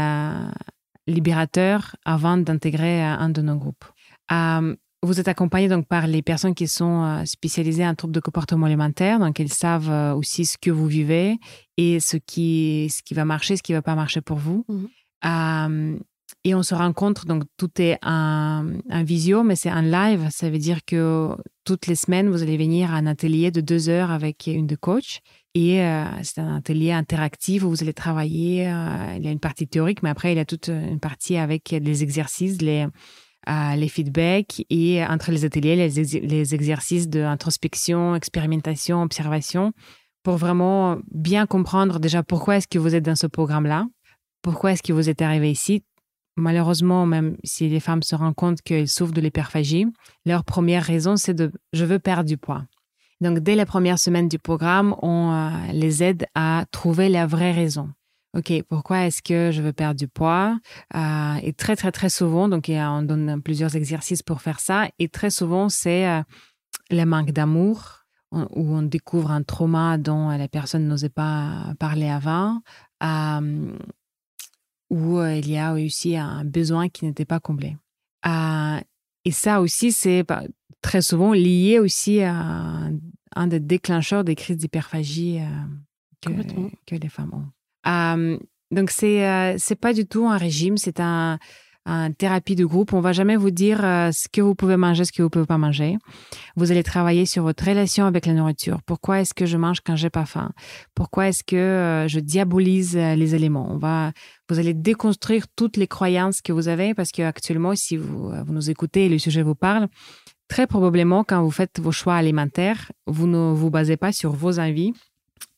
[1.06, 3.84] libérateur avant d'intégrer un de nos groupes.
[5.02, 9.18] Vous êtes accompagné donc par les personnes qui sont spécialisées en troubles de comportement alimentaire,
[9.18, 11.38] donc ils savent aussi ce que vous vivez
[11.76, 14.64] et ce qui, ce qui va marcher, ce qui ne va pas marcher pour vous.
[15.24, 15.98] Euh,
[16.44, 18.64] et on se rencontre, donc tout est en
[19.04, 20.28] visio, mais c'est en live.
[20.30, 23.90] Ça veut dire que toutes les semaines, vous allez venir à un atelier de deux
[23.90, 25.20] heures avec une de coach.
[25.54, 28.68] Et euh, c'est un atelier interactif où vous allez travailler.
[28.68, 31.36] Euh, il y a une partie théorique, mais après, il y a toute une partie
[31.36, 32.86] avec les exercices, les,
[33.48, 34.64] euh, les feedbacks.
[34.70, 39.72] Et entre les ateliers, les, ex les exercices d'introspection, expérimentation, observation,
[40.22, 43.86] pour vraiment bien comprendre déjà pourquoi est-ce que vous êtes dans ce programme-là,
[44.40, 45.82] pourquoi est-ce que vous êtes arrivé ici.
[46.36, 49.86] Malheureusement, même si les femmes se rendent compte qu'elles souffrent de l'hyperphagie,
[50.24, 52.64] leur première raison, c'est de je veux perdre du poids.
[53.20, 57.52] Donc, dès la première semaine du programme, on euh, les aide à trouver la vraie
[57.52, 57.90] raison.
[58.36, 60.58] OK, pourquoi est-ce que je veux perdre du poids?
[60.94, 64.88] Euh, et très, très, très souvent, donc on donne plusieurs exercices pour faire ça.
[64.98, 66.22] Et très souvent, c'est euh,
[66.90, 72.60] le manque d'amour, où on découvre un trauma dont la personne n'osait pas parler avant,
[74.90, 77.76] où il y a aussi un besoin qui n'était pas comblé.
[78.26, 78.80] Euh,
[79.24, 80.24] et ça aussi, c'est
[80.82, 82.88] très souvent lié aussi à
[83.36, 85.46] un, des déclencheurs des crises d'hyperphagie euh,
[86.20, 86.30] que,
[86.86, 87.90] que, les femmes ont.
[87.90, 88.38] Euh,
[88.70, 91.38] donc, c'est euh, c'est pas du tout un régime, c'est un,
[91.90, 92.92] un, thérapie de groupe.
[92.92, 95.46] On va jamais vous dire euh, ce que vous pouvez manger, ce que vous pouvez
[95.46, 95.96] pas manger.
[96.56, 98.80] Vous allez travailler sur votre relation avec la nourriture.
[98.84, 100.50] Pourquoi est-ce que je mange quand j'ai pas faim?
[100.94, 104.12] Pourquoi est-ce que euh, je diabolise euh, les éléments On va,
[104.48, 108.52] vous allez déconstruire toutes les croyances que vous avez parce que actuellement, si vous, vous
[108.52, 109.88] nous écoutez et le sujet vous parle,
[110.48, 114.58] très probablement, quand vous faites vos choix alimentaires, vous ne vous basez pas sur vos
[114.58, 114.92] envies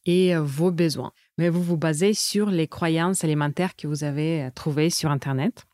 [0.04, 4.90] et vos besoins, mais vous vous basez sur les croyances alimentaires que vous avez trouvées
[4.90, 5.64] sur Internet.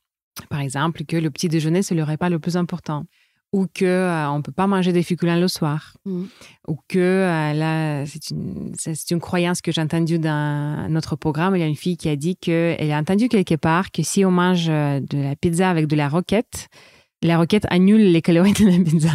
[0.49, 3.05] Par exemple, que le petit déjeuner, c'est le repas le plus important.
[3.53, 5.97] Ou que euh, on peut pas manger des féculents le soir.
[6.05, 6.25] Mm.
[6.69, 8.75] Ou que euh, là, c'est une,
[9.11, 11.57] une croyance que j'ai entendue dans notre programme.
[11.57, 14.25] Il y a une fille qui a dit qu'elle a entendu quelque part que si
[14.25, 16.69] on mange de la pizza avec de la roquette,
[17.23, 19.13] la roquette annule les calories de la pizza.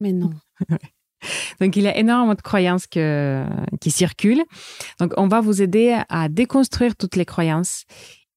[0.00, 0.30] Mais non.
[1.60, 3.44] Donc, il y a énormément de croyances que,
[3.80, 4.44] qui circulent.
[5.00, 7.84] Donc, on va vous aider à déconstruire toutes les croyances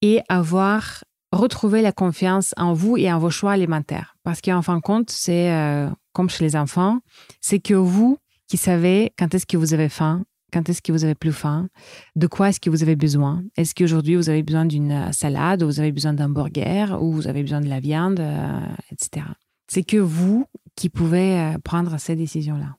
[0.01, 4.15] et avoir retrouver la confiance en vous et en vos choix alimentaires.
[4.23, 6.99] Parce qu'en fin de compte, c'est euh, comme chez les enfants,
[7.41, 8.17] c'est que vous
[8.47, 11.69] qui savez quand est-ce que vous avez faim, quand est-ce que vous avez plus faim,
[12.15, 13.43] de quoi est-ce que vous avez besoin.
[13.57, 17.27] Est-ce qu'aujourd'hui vous avez besoin d'une salade, ou vous avez besoin d'un burger, ou vous
[17.27, 18.59] avez besoin de la viande, euh,
[18.91, 19.25] etc.
[19.67, 22.75] C'est que vous qui pouvez euh, prendre ces décisions-là.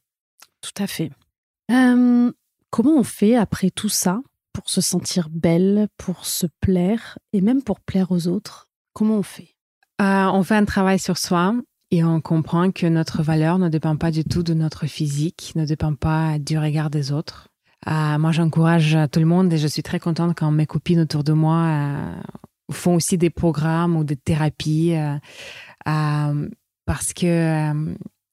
[0.60, 1.10] Tout à fait.
[1.70, 2.32] Euh,
[2.70, 4.20] comment on fait après tout ça
[4.52, 9.22] pour se sentir belle, pour se plaire et même pour plaire aux autres Comment on
[9.22, 9.56] fait?
[10.00, 11.54] Euh, On fait un travail sur soi
[11.90, 15.64] et on comprend que notre valeur ne dépend pas du tout de notre physique, ne
[15.64, 17.48] dépend pas du regard des autres.
[17.88, 21.24] Euh, moi, j'encourage tout le monde et je suis très contente quand mes copines autour
[21.24, 22.20] de moi euh,
[22.72, 24.94] font aussi des programmes ou des thérapies
[25.84, 27.72] parce que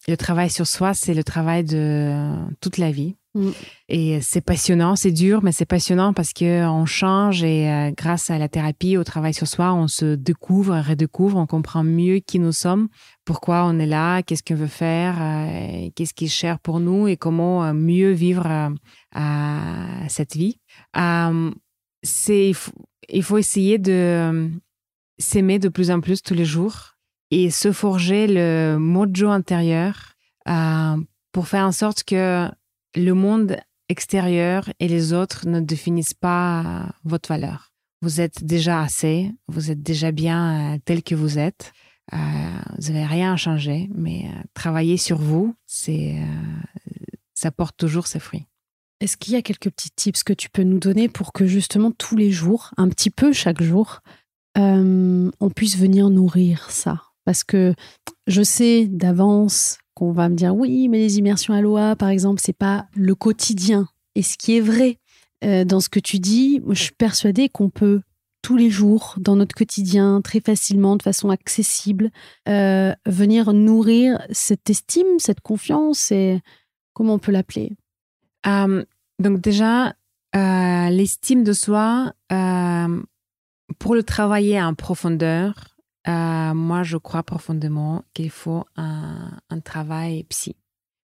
[0.08, 3.16] le travail sur soi, c'est le travail de toute la vie.
[3.36, 3.52] Mm.
[3.90, 8.30] Et c'est passionnant, c'est dur, mais c'est passionnant parce que on change et euh, grâce
[8.30, 12.40] à la thérapie, au travail sur soi, on se découvre, redécouvre, on comprend mieux qui
[12.40, 12.88] nous sommes,
[13.26, 17.08] pourquoi on est là, qu'est-ce qu'on veut faire, euh, qu'est-ce qui est cher pour nous
[17.08, 18.72] et comment euh, mieux vivre
[20.10, 20.60] cette vie.
[20.96, 24.52] il faut, essayer de
[25.18, 26.98] s'aimer de plus en plus tous les jours
[27.32, 30.14] et se forger le mojo intérieur
[31.32, 32.48] pour faire en sorte que
[32.96, 33.58] le monde
[33.90, 37.72] extérieur et les autres ne définissent pas votre valeur.
[38.02, 41.72] Vous êtes déjà assez, vous êtes déjà bien euh, tel que vous êtes.
[42.14, 42.18] Euh,
[42.78, 46.16] vous n'avez rien à changer, mais travailler sur vous, c'est,
[47.34, 48.46] ça porte toujours ses fruits.
[49.02, 51.92] Est-ce qu'il y a quelques petits tips que tu peux nous donner pour que justement
[51.92, 54.00] tous les jours, un petit peu chaque jour,
[54.56, 57.04] on puisse venir nourrir ça?
[57.26, 57.74] Parce que
[58.26, 62.40] je sais d'avance qu'on va me dire oui, mais les immersions à l'OA, par exemple,
[62.44, 63.88] c'est pas le quotidien.
[64.14, 65.00] Et ce qui est vrai
[65.44, 68.02] euh, dans ce que tu dis, je suis persuadée qu'on peut
[68.44, 72.12] tous les jours, dans notre quotidien, très facilement, de façon accessible,
[72.48, 76.42] euh, venir nourrir cette estime, cette confiance et
[76.94, 77.74] comment on peut l'appeler?
[78.46, 78.86] Euh,
[79.18, 79.96] Donc déjà,
[80.36, 82.14] l'estime de soi,
[83.80, 85.77] pour le travailler en profondeur,
[86.08, 89.32] euh, moi, je crois profondément qu'il faut un,
[89.64, 90.56] travail psy.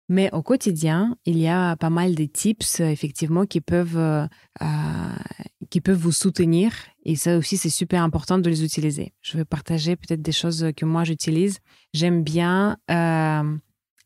[0.09, 4.27] Mais au quotidien, il y a pas mal de tips, effectivement, qui peuvent, euh,
[5.71, 6.73] qui peuvent vous soutenir.
[7.05, 9.15] Et ça aussi, c'est super important de les utiliser.
[9.23, 11.59] Je vais partager peut-être des choses que moi, j'utilise.
[11.95, 13.57] J'aime bien, euh,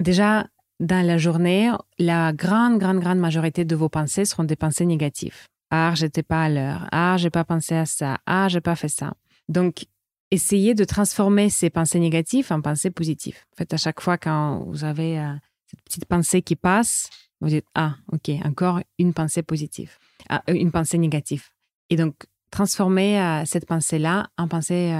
[0.00, 0.46] déjà,
[0.80, 5.46] dans la journée, la grande, grande, grande majorité de vos pensées seront des pensées négatives.
[5.70, 6.88] Ah, j'étais pas à l'heure.
[6.92, 8.18] Ah, j'ai pas pensé à ça.
[8.26, 9.14] Ah, j'ai pas fait ça.
[9.48, 9.86] Donc,
[10.30, 13.38] essayez de transformer ces pensées négatives en pensées positives.
[13.54, 15.32] En fait, à chaque fois quand vous avez euh,
[15.66, 17.08] cette petite pensée qui passe,
[17.40, 19.98] vous dites Ah, ok, encore une pensée positive,
[20.28, 21.44] ah, euh, une pensée négative.
[21.90, 22.14] Et donc,
[22.50, 24.92] transformer euh, cette pensée-là en pensée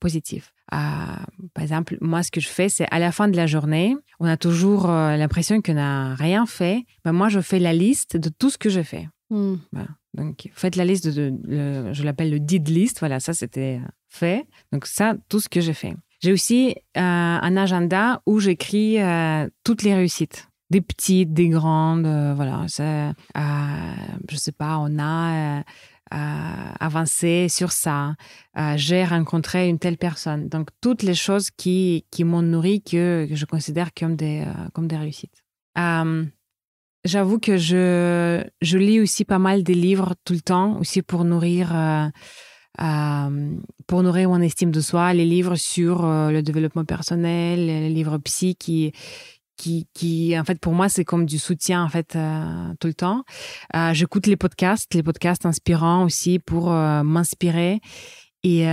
[0.00, 0.50] positive.
[0.68, 4.26] par exemple, moi, ce que je fais, c'est à la fin de la journée, on
[4.26, 6.84] a toujours l'impression qu'on n'a rien fait.
[7.04, 9.08] Ben, moi, je fais la liste de tout ce que je fais.
[9.30, 9.56] Hmm.
[10.14, 12.98] Donc, faites la liste de, je l'appelle le did list.
[12.98, 14.46] Voilà, ça c'était fait.
[14.72, 15.94] Donc ça, tout ce que j'ai fait.
[16.20, 22.06] J'ai aussi euh, un agenda où j'écris euh, toutes les réussites, des petites, des grandes.
[22.06, 23.12] Euh, voilà, c'est,
[24.28, 25.62] je sais pas, on a
[26.10, 28.14] avancé sur ça.
[28.76, 30.48] j'ai rencontré une telle personne.
[30.48, 34.88] Donc toutes les choses qui qui m'ont nourri que, que, je considère comme des comme
[34.88, 35.44] des réussites.
[37.04, 41.24] J'avoue que je, je lis aussi pas mal des livres tout le temps, aussi pour
[41.24, 41.72] nourrir,
[42.80, 42.84] euh,
[43.28, 43.56] euh,
[43.86, 48.18] pour nourrir mon estime de soi, les livres sur euh, le développement personnel, les livres
[48.18, 48.92] psy qui,
[49.56, 52.16] qui, qui en fait, pour moi, c'est comme du soutien, en fait,
[52.80, 53.24] tout le temps.
[53.92, 57.80] J'écoute les podcasts, les podcasts inspirants aussi pour m'inspirer
[58.44, 58.66] et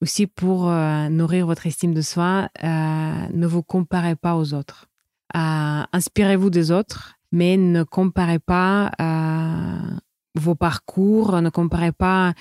[0.00, 2.48] aussi pour nourrir votre estime de soi.
[2.62, 4.86] ne vous comparez pas aux autres.
[5.34, 9.96] Inspirez-vous des autres mais ne comparez pas euh,
[10.34, 12.34] vos parcours, ne comparez pas,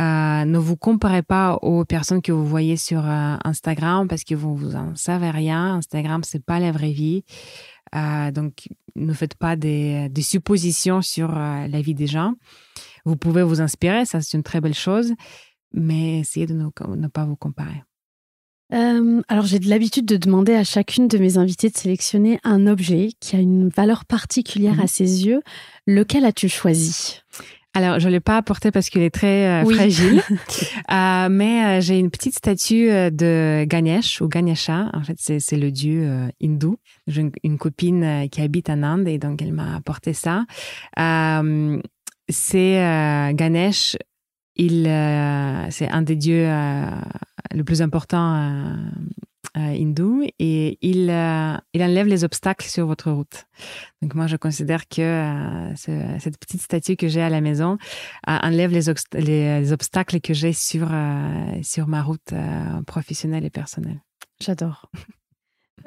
[0.00, 4.34] euh, ne vous comparez pas aux personnes que vous voyez sur euh, Instagram parce que
[4.34, 5.74] vous vous en savez rien.
[5.74, 7.24] Instagram c'est pas la vraie vie,
[8.32, 12.34] donc ne faites pas des, des suppositions sur la vie des gens.
[13.04, 15.12] Vous pouvez vous inspirer, ça c'est une très belle chose,
[15.72, 17.82] mais essayez de ne pas vous comparer.
[18.72, 22.66] Euh, alors j'ai de l'habitude de demander à chacune de mes invités de sélectionner un
[22.66, 24.88] objet qui a une valeur particulière à mhm.
[24.88, 25.42] ses yeux.
[25.86, 27.21] Lequel as-tu choisi?
[27.74, 30.22] Alors, je ne l'ai pas apporté parce qu'il est très euh, fragile,
[30.90, 34.90] euh, mais j'ai une petite statue de Ganesh ou Ganesha.
[34.92, 36.76] En fait, c'est le dieu hindou.
[37.06, 40.44] J'ai une, copine qui habite en Inde et donc elle m'a apporté ça.
[42.28, 43.96] c'est Ganesh.
[44.54, 44.84] Il,
[45.70, 46.46] c'est un des dieux
[47.54, 48.76] le plus important euh, euh,
[49.54, 53.46] hindou et il, euh, il enlève les obstacles sur votre route.
[54.00, 57.78] Donc moi, je considère que cette petite statue que j'ai à la maison
[58.26, 60.90] enlève les, les, obstacles que j'ai sur,
[61.62, 62.32] sur ma route
[62.86, 64.00] professionnelle et personnelle.
[64.40, 64.90] J'adore.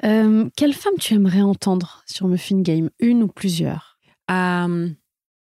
[0.56, 2.90] quelle femme tu aimerais entendre sur Muffin Game?
[3.00, 3.98] Une ou plusieurs?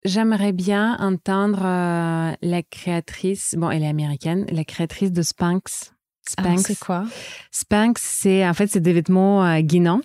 [0.05, 5.93] J'aimerais bien entendre la créatrice, bon, elle est américaine, la créatrice de Spanx,
[6.29, 6.62] Spanx.
[6.62, 7.05] c'est quoi?
[7.51, 10.01] Spanx, c'est en fait c'est des vêtements euh, guinants.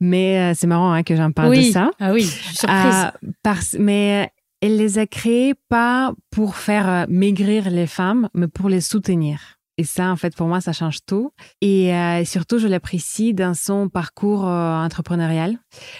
[0.00, 1.90] Mais euh, c'est marrant hein, que j'en parle de ça.
[2.00, 3.12] Ah oui, je suis surprise.
[3.46, 4.30] Euh, mais
[4.62, 9.58] elle les a créés pas pour faire maigrir les femmes, mais pour les soutenir.
[9.76, 11.32] Et ça, en fait, pour moi, ça change tout.
[11.60, 11.92] Et
[12.24, 15.58] surtout, je l'apprécie dans son parcours entrepreneurial.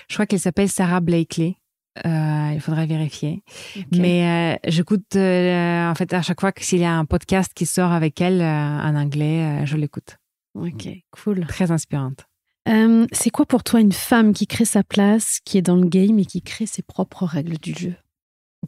[0.08, 1.58] Je crois qu'elle s'appelle Sarah Blakely.
[2.04, 3.42] Euh, il faudrait vérifier.
[3.92, 7.52] Mais euh, j'écoute, euh, en fait, à chaque fois que s'il y a un podcast
[7.54, 10.16] qui sort avec elle en anglais, je l'écoute.
[10.54, 11.46] Ok, cool.
[11.46, 12.26] Très inspirante.
[13.12, 16.18] c'est quoi pour toi une femme qui crée sa place, qui est dans le game
[16.18, 17.94] et qui crée ses propres règles du jeu?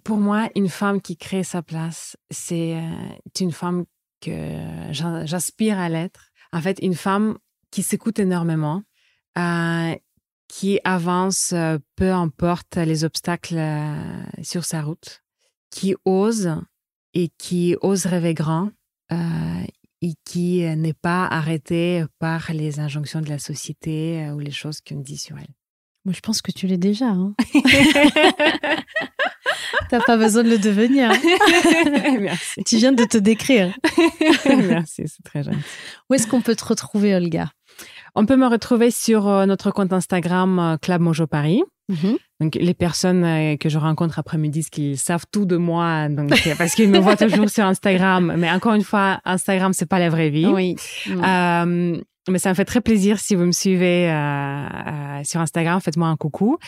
[0.05, 2.77] Pour moi, une femme qui crée sa place, c'est
[3.41, 3.85] une femme
[4.21, 4.61] que
[4.93, 6.31] j'aspire à l'être.
[6.53, 7.39] En fait, une femme
[7.73, 8.83] qui s'écoute énormément,
[10.49, 15.23] qui avance euh, peu importe les obstacles euh, sur sa route,
[15.71, 16.55] qui ose
[17.15, 18.71] et qui ose rêver grand
[20.03, 25.01] et qui n'est pas arrêtée par les injonctions de la société ou les choses qu'on
[25.01, 25.55] dit sur elle.
[26.07, 27.07] Moi, je pense que tu l'es déjà.
[27.07, 27.35] Hein.
[29.91, 31.11] T'as pas besoin de le devenir.
[32.21, 32.63] Merci.
[32.65, 33.75] Tu viens de te décrire.
[34.47, 35.59] Merci, c'est très gentil.
[36.09, 37.51] Où est-ce qu'on peut te retrouver, Olga?
[38.17, 41.63] On peut me retrouver sur euh, notre compte Instagram euh, Club Mojo Paris.
[41.89, 42.17] Mhm.
[42.41, 46.09] Donc, les personnes euh, que je rencontre après me disent qu'ils savent tout de moi,
[46.09, 48.35] donc, parce qu'ils me voient toujours sur Instagram.
[48.37, 50.47] Mais encore une fois, Instagram, c'est pas la vraie vie.
[50.47, 50.77] Oui.
[52.29, 56.09] Mais ça me fait très plaisir si vous me suivez euh, euh, sur Instagram, faites-moi
[56.09, 56.59] un coucou.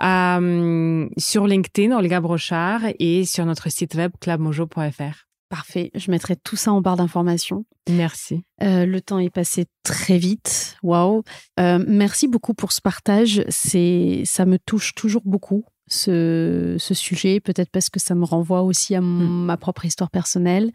[0.00, 5.27] Euh, sur LinkedIn, Olga Brochard et sur notre site web clubmojo.fr.
[5.48, 7.64] Parfait, je mettrai tout ça en barre d'informations.
[7.88, 8.44] Merci.
[8.60, 10.76] le temps est passé très vite.
[10.82, 11.22] Waouh.
[11.58, 13.42] merci beaucoup pour ce partage.
[13.48, 18.62] C'est, ça me touche toujours beaucoup ce, ce sujet, peut-être parce que ça me renvoie
[18.62, 19.44] aussi à mm.
[19.46, 20.72] ma propre histoire personnelle.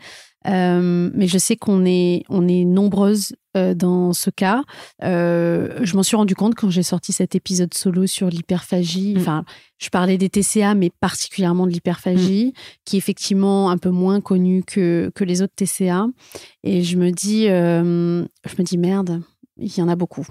[0.48, 4.64] Euh, mais je sais qu'on est, on est nombreuses euh, dans ce cas.
[5.04, 9.14] Euh, je m'en suis rendu compte quand j'ai sorti cet épisode solo sur l'hyperphagie.
[9.14, 9.18] Mm.
[9.20, 9.46] Enfin,
[9.80, 12.60] je parlais des TCA, mais particulièrement de l'hyperphagie, mm.
[12.86, 16.08] qui est effectivement un peu moins connue que, que les autres TCA.
[16.64, 19.22] Et je me dis, je me dis merde,
[19.58, 20.26] il y en a beaucoup.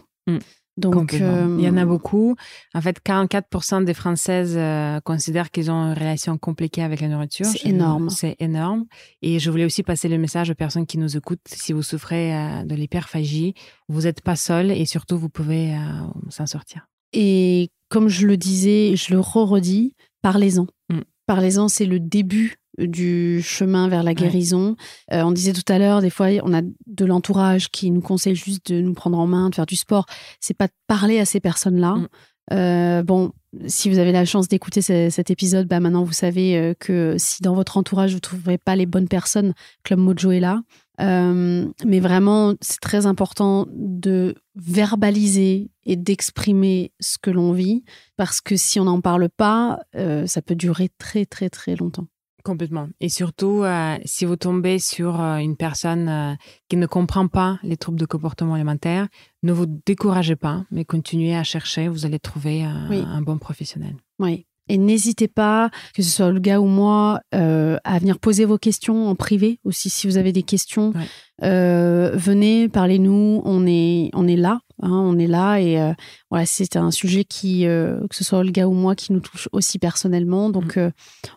[0.79, 2.35] Donc, euh, il y en a beaucoup.
[2.75, 7.47] En fait, 44% des Françaises euh, considèrent qu'ils ont une relation compliquée avec la nourriture.
[7.47, 8.09] C'est énorme.
[8.09, 8.87] C'est énorme.
[9.21, 11.41] Et je voulais aussi passer le message aux personnes qui nous écoutent.
[11.47, 13.55] Si vous souffrez euh, de l'hyperphagie,
[13.89, 15.77] vous n'êtes pas seul et surtout, vous pouvez
[16.31, 16.87] s'en sortir.
[17.13, 20.67] Et comme je le disais, je le re-redis, parlez-en.
[20.89, 21.01] Mm.
[21.27, 24.77] Parlez-en, c'est le début du chemin vers la guérison.
[25.13, 28.35] Euh, on disait tout à l'heure, des fois, on a de l'entourage qui nous conseille
[28.35, 30.07] juste de nous prendre en main, de faire du sport.
[30.41, 31.97] C'est pas de parler à ces personnes-là.
[31.97, 32.09] Mm.
[32.53, 33.33] Euh, bon,
[33.67, 37.41] si vous avez la chance d'écouter cet épisode, bah maintenant vous savez euh, que si
[37.41, 39.55] dans votre entourage vous ne trouverez pas les bonnes personnes,
[39.85, 40.63] Club Mojo est là.
[40.99, 47.85] mais vraiment, c'est très important de verbaliser et d'exprimer ce que l'on vit,
[48.17, 49.79] parce que si on n'en parle pas,
[50.27, 52.09] ça peut durer très très très longtemps.
[52.45, 52.89] Complètement.
[53.01, 56.35] Et surtout, euh, si vous tombez sur euh, une personne euh,
[56.69, 59.09] qui ne comprend pas les troubles de comportement alimentaire,
[59.45, 61.89] ne vous découragez pas, mais continuez à chercher.
[61.89, 63.97] Vous allez trouver un bon professionnel.
[64.19, 64.47] Oui.
[64.69, 69.09] Et n'hésitez pas, que ce soit le gars ou moi, à venir poser vos questions
[69.09, 69.91] en privé aussi.
[69.91, 70.93] Si vous avez des questions,
[71.41, 73.43] venez, parlez-nous.
[73.45, 74.61] On est, on est là.
[74.85, 75.93] Hein, on est là et euh,
[76.29, 79.49] voilà, c'est un sujet qui, euh, que ce soit Olga ou moi, qui nous touche
[79.53, 80.51] aussi personnellement.
[80.51, 80.81] Donc, mm.
[80.81, 80.91] euh,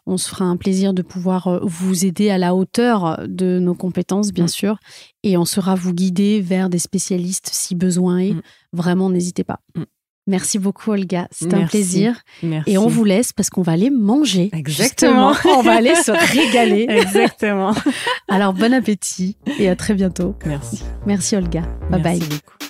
[0.07, 4.31] on se fera un plaisir de pouvoir vous aider à la hauteur de nos compétences,
[4.33, 4.49] bien mm.
[4.49, 4.77] sûr,
[5.21, 8.33] et on sera vous guider vers des spécialistes si besoin est.
[8.33, 8.41] Mm.
[8.73, 9.59] Vraiment, n'hésitez pas.
[10.27, 11.27] Merci beaucoup, Olga.
[11.31, 12.15] C'est un plaisir.
[12.65, 14.49] Et on vous laisse parce qu'on va aller manger.
[14.53, 15.33] Exactement.
[15.45, 16.87] on va aller se régaler.
[16.89, 17.73] Exactement.
[18.27, 20.35] Alors, bon appétit et à très bientôt.
[20.45, 20.83] Merci.
[21.05, 21.61] Merci, Olga.
[21.91, 22.29] Bye Merci bye.
[22.29, 22.54] Beaucoup.